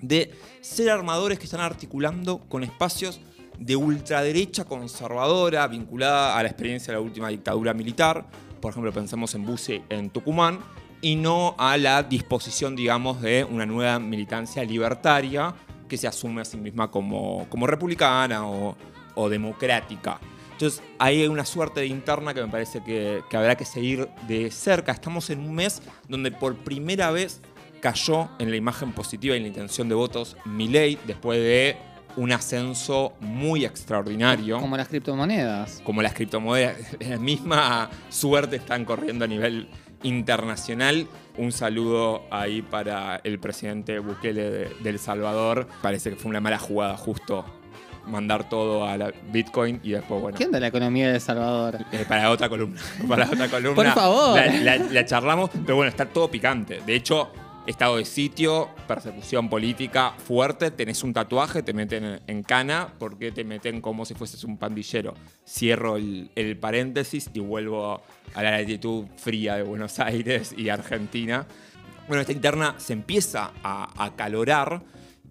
de 0.02 0.30
ser 0.60 0.90
armadores 0.90 1.38
que 1.38 1.46
están 1.46 1.60
articulando 1.60 2.40
con 2.48 2.62
espacios 2.62 3.20
de 3.58 3.76
ultraderecha 3.76 4.64
conservadora 4.64 5.66
vinculada 5.68 6.36
a 6.36 6.42
la 6.42 6.48
experiencia 6.48 6.92
de 6.92 6.98
la 6.98 7.00
última 7.00 7.28
dictadura 7.28 7.72
militar. 7.72 8.26
Por 8.60 8.72
ejemplo, 8.72 8.92
pensemos 8.92 9.34
en 9.34 9.46
Buse 9.46 9.82
en 9.88 10.10
Tucumán, 10.10 10.58
y 11.02 11.16
no 11.16 11.54
a 11.58 11.76
la 11.76 12.02
disposición, 12.04 12.76
digamos, 12.76 13.20
de 13.20 13.44
una 13.44 13.66
nueva 13.66 13.98
militancia 13.98 14.64
libertaria 14.64 15.54
que 15.88 15.98
se 15.98 16.06
asume 16.06 16.40
a 16.40 16.44
sí 16.44 16.56
misma 16.56 16.90
como, 16.90 17.46
como 17.50 17.66
republicana 17.66 18.46
o, 18.48 18.76
o 19.14 19.28
democrática. 19.28 20.20
Entonces, 20.52 20.80
ahí 20.98 21.22
hay 21.22 21.28
una 21.28 21.44
suerte 21.44 21.80
de 21.80 21.88
interna 21.88 22.32
que 22.32 22.40
me 22.40 22.48
parece 22.48 22.82
que, 22.84 23.22
que, 23.28 23.36
habrá 23.36 23.56
que 23.56 23.64
seguir 23.64 24.08
de 24.28 24.50
cerca. 24.52 24.92
Estamos 24.92 25.28
en 25.30 25.40
un 25.40 25.54
mes 25.54 25.82
donde 26.08 26.30
por 26.30 26.56
primera 26.56 27.10
vez 27.10 27.42
cayó 27.80 28.30
en 28.38 28.50
la 28.50 28.56
imagen 28.56 28.92
positiva 28.92 29.34
y 29.34 29.38
en 29.38 29.42
la 29.42 29.48
intención 29.48 29.88
de 29.88 29.96
votos 29.96 30.36
Milei 30.44 30.98
después 31.04 31.40
de 31.40 31.76
un 32.16 32.30
ascenso 32.30 33.14
muy 33.20 33.64
extraordinario. 33.64 34.60
Como 34.60 34.76
las 34.76 34.88
criptomonedas. 34.88 35.80
Como 35.84 36.02
las 36.02 36.14
criptomonedas. 36.14 36.76
La 37.00 37.18
misma 37.18 37.90
suerte 38.08 38.56
están 38.56 38.84
corriendo 38.84 39.24
a 39.24 39.28
nivel 39.28 39.68
internacional. 40.02 41.06
Un 41.36 41.52
saludo 41.52 42.22
ahí 42.30 42.62
para 42.62 43.20
el 43.24 43.38
presidente 43.38 43.98
Bukele 43.98 44.50
de, 44.50 44.68
de 44.80 44.90
El 44.90 44.98
Salvador. 44.98 45.66
Parece 45.80 46.10
que 46.10 46.16
fue 46.16 46.30
una 46.30 46.40
mala 46.40 46.58
jugada 46.58 46.96
justo 46.96 47.44
mandar 48.06 48.48
todo 48.48 48.86
a 48.86 48.96
la 48.96 49.12
Bitcoin 49.30 49.80
y 49.82 49.92
después, 49.92 50.20
bueno. 50.20 50.36
¿Qué 50.36 50.44
onda 50.44 50.60
la 50.60 50.68
economía 50.68 51.08
de 51.08 51.14
El 51.16 51.20
Salvador? 51.20 51.78
Eh, 51.92 52.04
para 52.08 52.30
otra 52.30 52.48
columna. 52.48 52.80
Para 53.08 53.26
otra 53.26 53.48
columna. 53.48 53.74
Por 53.74 53.86
favor. 53.92 54.36
La, 54.36 54.46
la, 54.46 54.76
la, 54.78 55.04
charlamos, 55.04 55.50
pero 55.64 55.76
bueno, 55.76 55.90
está 55.90 56.06
todo 56.06 56.30
picante. 56.30 56.80
De 56.84 56.94
hecho, 56.94 57.30
estado 57.66 57.96
de 57.96 58.04
sitio, 58.04 58.70
persecución 58.88 59.48
política 59.48 60.14
fuerte, 60.18 60.70
tenés 60.70 61.02
un 61.04 61.12
tatuaje, 61.12 61.62
te 61.62 61.72
meten 61.72 62.20
en 62.26 62.42
cana, 62.42 62.92
porque 62.98 63.30
te 63.30 63.44
meten 63.44 63.80
como 63.80 64.04
si 64.04 64.14
fueses 64.14 64.42
un 64.44 64.58
pandillero. 64.58 65.14
Cierro 65.46 65.96
el, 65.96 66.58
paréntesis 66.60 67.30
y 67.32 67.40
vuelvo 67.40 68.02
a 68.34 68.42
la 68.42 68.50
latitud 68.52 69.06
fría 69.16 69.56
de 69.56 69.62
Buenos 69.62 69.98
Aires 70.00 70.54
y 70.56 70.68
Argentina. 70.68 71.46
Bueno, 72.08 72.20
esta 72.20 72.32
interna 72.32 72.74
se 72.78 72.92
empieza 72.92 73.52
a 73.62 74.04
acalorar 74.04 74.82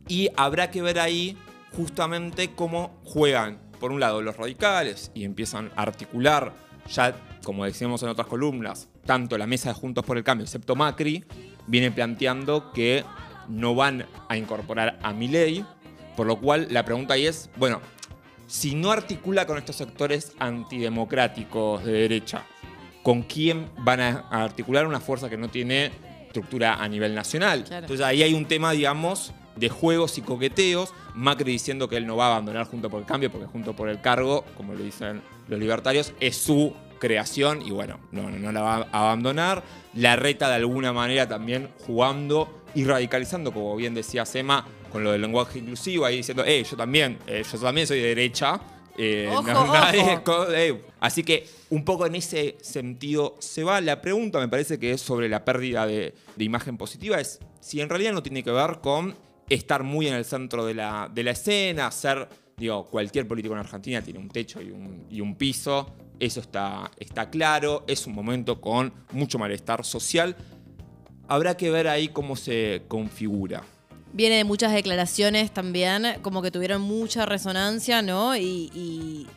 y 0.08 0.30
habrá 0.36 0.72
que 0.72 0.82
ver 0.82 1.00
ahí 1.00 1.38
justamente 1.76 2.52
cómo 2.56 3.00
juegan, 3.04 3.60
por 3.80 3.92
un 3.92 4.00
lado, 4.00 4.22
los 4.22 4.38
radicales 4.38 5.12
y 5.14 5.26
empiezan 5.26 5.72
a 5.76 5.84
articular, 5.84 6.54
ya 6.90 7.16
como 7.44 7.66
decíamos 7.66 8.04
en 8.04 8.10
otras 8.10 8.28
columnas, 8.28 8.91
tanto 9.06 9.38
la 9.38 9.48
mesa 9.48 9.70
de 9.70 9.76
Juntos 9.76 10.06
por 10.06 10.18
el 10.18 10.24
Cambio, 10.24 10.46
excepto 10.46 10.76
Macri, 10.76 11.24
viene 11.68 11.92
planteando 11.92 12.72
que 12.72 13.04
no 13.48 13.76
van 13.76 14.06
a 14.30 14.38
incorporar 14.38 15.00
a 15.02 15.14
Milei, 15.14 15.66
por 16.16 16.28
lo 16.28 16.40
cual 16.40 16.68
la 16.70 16.86
pregunta 16.86 17.16
ahí 17.16 17.26
es, 17.26 17.50
bueno, 17.58 17.82
si 18.48 18.76
no 18.76 18.92
articula 18.92 19.48
con 19.48 19.58
estos 19.58 19.76
sectores 19.76 20.34
antidemocráticos 20.40 21.84
de 21.84 21.94
derecha, 21.94 22.44
¿con 23.04 23.24
quién 23.24 23.70
van 23.80 24.02
a 24.02 24.28
articular 24.30 24.86
una 24.86 25.00
fuerza 25.00 25.30
que 25.30 25.38
no 25.38 25.50
tiene 25.50 25.92
estructura 26.26 26.76
a 26.76 26.88
nivel 26.88 27.16
nacional? 27.16 27.64
Claro. 27.64 27.86
Entonces 27.86 28.06
ahí 28.06 28.24
hay 28.24 28.34
un 28.34 28.46
tema, 28.46 28.72
digamos, 28.72 29.34
de 29.56 29.70
juegos 29.70 30.18
y 30.18 30.22
coqueteos, 30.22 30.94
Macri 31.14 31.52
diciendo 31.52 31.90
que 31.90 31.98
él 31.98 32.08
no 32.08 32.16
va 32.16 32.26
a 32.26 32.32
abandonar 32.32 32.68
Junto 32.68 32.90
por 32.90 33.00
el 33.00 33.06
Cambio, 33.06 33.32
porque 33.32 33.48
Junto 33.48 33.76
por 33.76 33.90
el 33.90 34.02
Cargo, 34.02 34.46
como 34.56 34.74
lo 34.74 34.84
dicen 34.84 35.22
los 35.48 35.60
libertarios, 35.60 36.14
es 36.20 36.38
su 36.38 36.74
creación 37.02 37.62
y 37.62 37.72
bueno, 37.72 38.00
no, 38.12 38.30
no 38.30 38.52
la 38.54 38.62
va 38.62 38.88
a 38.92 39.00
abandonar. 39.02 39.64
La 39.96 40.16
reta 40.16 40.48
de 40.48 40.56
alguna 40.56 40.94
manera 40.94 41.28
también 41.28 41.70
jugando 41.86 42.64
y 42.74 42.86
radicalizando, 42.86 43.52
como 43.52 43.76
bien 43.76 43.94
decía 43.94 44.26
Sema, 44.26 44.66
con 44.92 45.04
lo 45.04 45.12
del 45.12 45.22
lenguaje 45.22 45.60
inclusivo, 45.60 46.06
ahí 46.06 46.18
diciendo, 46.18 46.44
hey, 46.46 46.64
yo 46.70 46.78
también, 46.78 47.18
eh, 47.28 47.44
yo 47.52 47.60
también 47.60 47.88
soy 47.88 48.00
de 48.00 48.08
derecha. 48.08 48.62
Eh, 48.98 49.28
ojo, 49.30 49.42
no, 49.42 49.66
nadie, 49.74 50.22
ojo. 50.26 50.52
Eh. 50.54 50.82
Así 51.00 51.24
que 51.24 51.48
un 51.72 51.84
poco 51.84 52.06
en 52.06 52.16
ese 52.16 52.58
sentido 52.62 53.36
se 53.40 53.64
va. 53.64 53.82
La 53.82 54.02
pregunta 54.02 54.40
me 54.40 54.48
parece 54.48 54.78
que 54.80 54.92
es 54.92 55.02
sobre 55.02 55.28
la 55.28 55.44
pérdida 55.44 55.88
de, 55.88 56.14
de 56.36 56.44
imagen 56.44 56.78
positiva, 56.78 57.20
es 57.20 57.40
si 57.60 57.82
en 57.82 57.90
realidad 57.90 58.14
no 58.14 58.24
tiene 58.24 58.44
que 58.44 58.52
ver 58.52 58.80
con 58.82 59.16
estar 59.50 59.84
muy 59.84 60.08
en 60.08 60.14
el 60.14 60.26
centro 60.26 60.66
de 60.66 60.76
la, 60.76 61.10
de 61.14 61.24
la 61.24 61.32
escena, 61.32 61.92
ser, 61.92 62.30
digo, 62.56 62.86
cualquier 62.86 63.28
político 63.28 63.54
en 63.54 63.60
Argentina 63.60 64.02
tiene 64.02 64.20
un 64.20 64.30
techo 64.30 64.62
y 64.62 64.72
un, 64.72 65.08
y 65.10 65.20
un 65.20 65.36
piso, 65.36 65.94
eso 66.22 66.40
está, 66.40 66.92
está 66.98 67.32
claro, 67.32 67.84
es 67.88 68.06
un 68.06 68.14
momento 68.14 68.62
con 68.62 68.94
mucho 69.12 69.40
malestar 69.40 69.84
social. 69.84 70.36
Habrá 71.28 71.58
que 71.58 71.72
ver 71.72 71.88
ahí 71.88 72.10
cómo 72.10 72.36
se 72.36 72.84
configura. 72.88 73.64
Viene 74.14 74.36
de 74.36 74.44
muchas 74.44 74.72
declaraciones 74.72 75.52
también, 75.52 76.20
como 76.22 76.44
que 76.44 76.52
tuvieron 76.52 76.84
mucha 76.84 77.26
resonancia, 77.26 78.04
¿no? 78.04 78.36
Y, 78.36 78.70
y, 78.74 79.28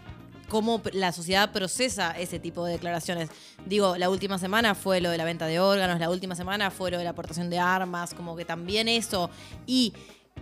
cómo 0.48 0.82
la 0.92 1.10
sociedad 1.10 1.52
procesa 1.52 2.10
ese 2.12 2.38
tipo 2.38 2.66
de 2.66 2.72
declaraciones. 2.72 3.30
Digo, 3.64 3.96
la 3.96 4.10
última 4.10 4.38
semana 4.38 4.74
fue 4.74 5.00
lo 5.00 5.08
de 5.10 5.16
la 5.16 5.24
venta 5.24 5.46
de 5.46 5.58
órganos, 5.58 5.98
la 5.98 6.10
última 6.10 6.34
semana 6.34 6.70
fue 6.70 6.90
lo 6.90 6.98
de 6.98 7.04
la 7.04 7.10
aportación 7.10 7.48
de 7.48 7.58
armas, 7.58 8.12
como 8.12 8.36
que 8.36 8.44
también 8.44 8.88
eso. 8.88 9.30
Y 9.66 9.94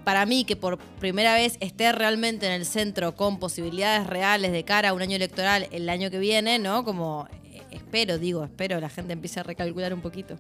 para 0.05 0.26
mí 0.26 0.44
que 0.44 0.57
por 0.57 0.78
primera 0.78 1.35
vez 1.35 1.57
esté 1.61 1.92
realmente 1.92 2.46
en 2.46 2.52
el 2.52 2.66
centro 2.66 3.14
con 3.14 3.38
posibilidades 3.38 4.07
reales 4.07 4.52
de 4.52 4.64
cara 4.64 4.90
a 4.90 4.92
un 4.92 5.02
año 5.02 5.16
electoral 5.16 5.68
el 5.70 5.88
año 5.88 6.11
que 6.11 6.18
viene, 6.18 6.59
¿no? 6.59 6.85
Como 6.85 7.28
eh, 7.44 7.62
espero, 7.70 8.18
digo, 8.18 8.44
espero 8.44 8.81
la 8.81 8.88
gente 8.88 9.12
empiece 9.12 9.40
a 9.40 9.42
recalcular 9.42 9.94
un 9.94 10.00
poquito. 10.00 10.38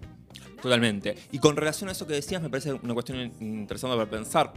Totalmente. 0.60 1.16
Y 1.32 1.38
con 1.38 1.56
relación 1.56 1.88
a 1.88 1.92
eso 1.92 2.06
que 2.06 2.14
decías, 2.14 2.40
me 2.40 2.48
parece 2.48 2.72
una 2.72 2.94
cuestión 2.94 3.32
interesante 3.40 3.96
para 3.96 4.08
pensar. 4.08 4.52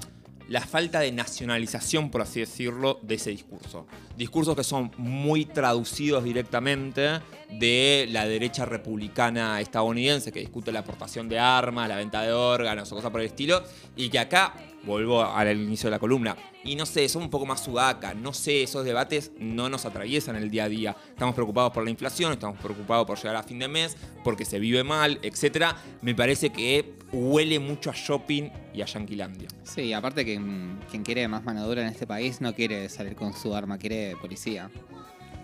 La 0.47 0.62
falta 0.62 0.99
de 0.99 1.12
nacionalización, 1.12 2.12
por 2.12 2.21
así 2.21 2.39
decirlo, 2.39 2.99
de 3.01 3.15
ese 3.15 3.31
discurso. 3.31 3.88
Discursos 4.15 4.55
que 4.55 4.63
son 4.63 4.91
muy 4.97 5.45
traducidos 5.45 6.23
directamente 6.23 7.19
de 7.49 8.08
la 8.12 8.27
derecha 8.27 8.63
republicana 8.63 9.60
estadounidense 9.60 10.31
que 10.31 10.39
discute 10.39 10.71
la 10.71 10.79
aportación 10.79 11.27
de 11.29 11.39
armas, 11.39 11.89
la 11.89 11.95
venta 11.95 12.21
de 12.21 12.31
órganos 12.31 12.91
o 12.91 12.95
cosas 12.95 13.10
por 13.10 13.21
el 13.21 13.27
estilo, 13.27 13.63
y 13.95 14.10
que 14.10 14.19
acá 14.19 14.53
vuelvo 14.84 15.23
al 15.23 15.60
inicio 15.60 15.88
de 15.88 15.91
la 15.91 15.99
columna. 15.99 16.36
Y 16.65 16.75
no 16.75 16.88
sé, 16.88 17.08
son 17.08 17.21
un 17.21 17.30
poco 17.30 17.45
más 17.45 17.63
sudaca, 17.63 18.15
no 18.15 18.34
sé, 18.34 18.63
esos 18.63 18.84
debates 18.84 19.32
no 19.38 19.69
nos 19.69 19.86
atraviesan 19.86 20.36
el 20.36 20.49
día 20.49 20.63
a 20.63 20.69
día. 20.69 20.95
Estamos 21.10 21.36
preocupados 21.36 21.71
por 21.71 21.84
la 21.84 21.91
inflación, 21.91 22.34
estamos 22.34 22.60
preocupados 22.60 23.06
por 23.06 23.17
llegar 23.17 23.36
a 23.36 23.43
fin 23.43 23.60
de 23.60 23.67
mes, 23.67 23.95
porque 24.23 24.45
se 24.45 24.58
vive 24.58 24.84
mal, 24.84 25.19
etc. 25.21 25.75
Me 26.01 26.15
parece 26.15 26.49
que 26.49 26.95
huele 27.12 27.60
mucho 27.60 27.91
a 27.91 27.93
shopping 27.93 28.49
y 28.73 28.82
a 28.82 28.86
Yanquilandia. 28.86 29.47
Sí, 29.63 29.93
aparte 29.93 30.25
que 30.25 30.41
quien 30.89 31.04
quiere 31.04 31.28
más 31.28 31.43
mano 31.43 31.67
dura 31.67 31.84
en 31.84 31.88
este 31.88 32.08
país 32.08 32.41
no 32.41 32.56
quiere 32.56 32.89
salir 32.89 33.15
con 33.15 33.34
su 33.34 33.54
arma, 33.54 33.78
quiere 33.78 34.15
policía. 34.19 34.71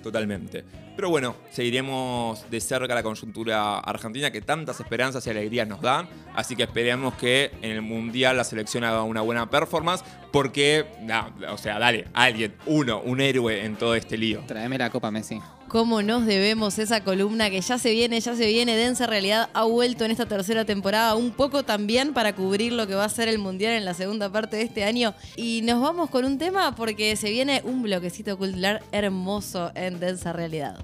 Totalmente. 0.01 0.63
Pero 0.95 1.09
bueno, 1.09 1.35
seguiremos 1.51 2.49
de 2.49 2.59
cerca 2.59 2.93
la 2.93 3.03
coyuntura 3.03 3.79
argentina 3.79 4.31
que 4.31 4.41
tantas 4.41 4.79
esperanzas 4.79 5.25
y 5.25 5.29
alegrías 5.29 5.67
nos 5.67 5.81
da. 5.81 6.07
Así 6.35 6.55
que 6.55 6.63
esperemos 6.63 7.13
que 7.15 7.51
en 7.61 7.71
el 7.71 7.81
Mundial 7.81 8.37
la 8.37 8.43
selección 8.43 8.83
haga 8.83 9.03
una 9.03 9.21
buena 9.21 9.49
performance. 9.49 10.03
Porque, 10.31 10.85
no, 11.01 11.29
o 11.51 11.57
sea, 11.57 11.77
dale, 11.79 12.07
alguien, 12.13 12.55
uno, 12.65 13.01
un 13.01 13.19
héroe 13.19 13.65
en 13.65 13.75
todo 13.75 13.95
este 13.95 14.17
lío. 14.17 14.43
Tráeme 14.47 14.77
la 14.77 14.89
Copa 14.89 15.11
Messi. 15.11 15.39
¿Cómo 15.71 16.01
nos 16.01 16.25
debemos 16.25 16.79
esa 16.79 17.01
columna 17.01 17.49
que 17.49 17.62
ya 17.62 17.77
se 17.77 17.91
viene, 17.91 18.19
ya 18.19 18.36
se 18.36 18.45
viene? 18.45 18.75
Densa 18.75 19.07
Realidad 19.07 19.49
ha 19.53 19.63
vuelto 19.63 20.03
en 20.03 20.12
esta 20.12 20.25
tercera 20.25 20.65
temporada 20.65 21.15
un 21.15 21.31
poco 21.31 21.63
también 21.63 22.12
para 22.12 22.36
cubrir 22.36 22.73
lo 22.73 22.88
que 22.88 22.95
va 22.95 23.05
a 23.05 23.10
ser 23.10 23.29
el 23.29 23.39
Mundial 23.39 23.71
en 23.71 23.86
la 23.86 23.93
segunda 23.93 24.29
parte 24.29 24.57
de 24.57 24.63
este 24.63 24.84
año. 24.84 25.13
Y 25.38 25.62
nos 25.62 25.81
vamos 25.81 26.10
con 26.10 26.25
un 26.25 26.38
tema 26.38 26.75
porque 26.75 27.15
se 27.15 27.29
viene 27.29 27.62
un 27.63 27.84
bloquecito 27.84 28.38
cultural 28.38 28.81
hermoso 28.91 29.71
en 29.73 30.01
Densa 30.01 30.34
Realidad. 30.34 30.77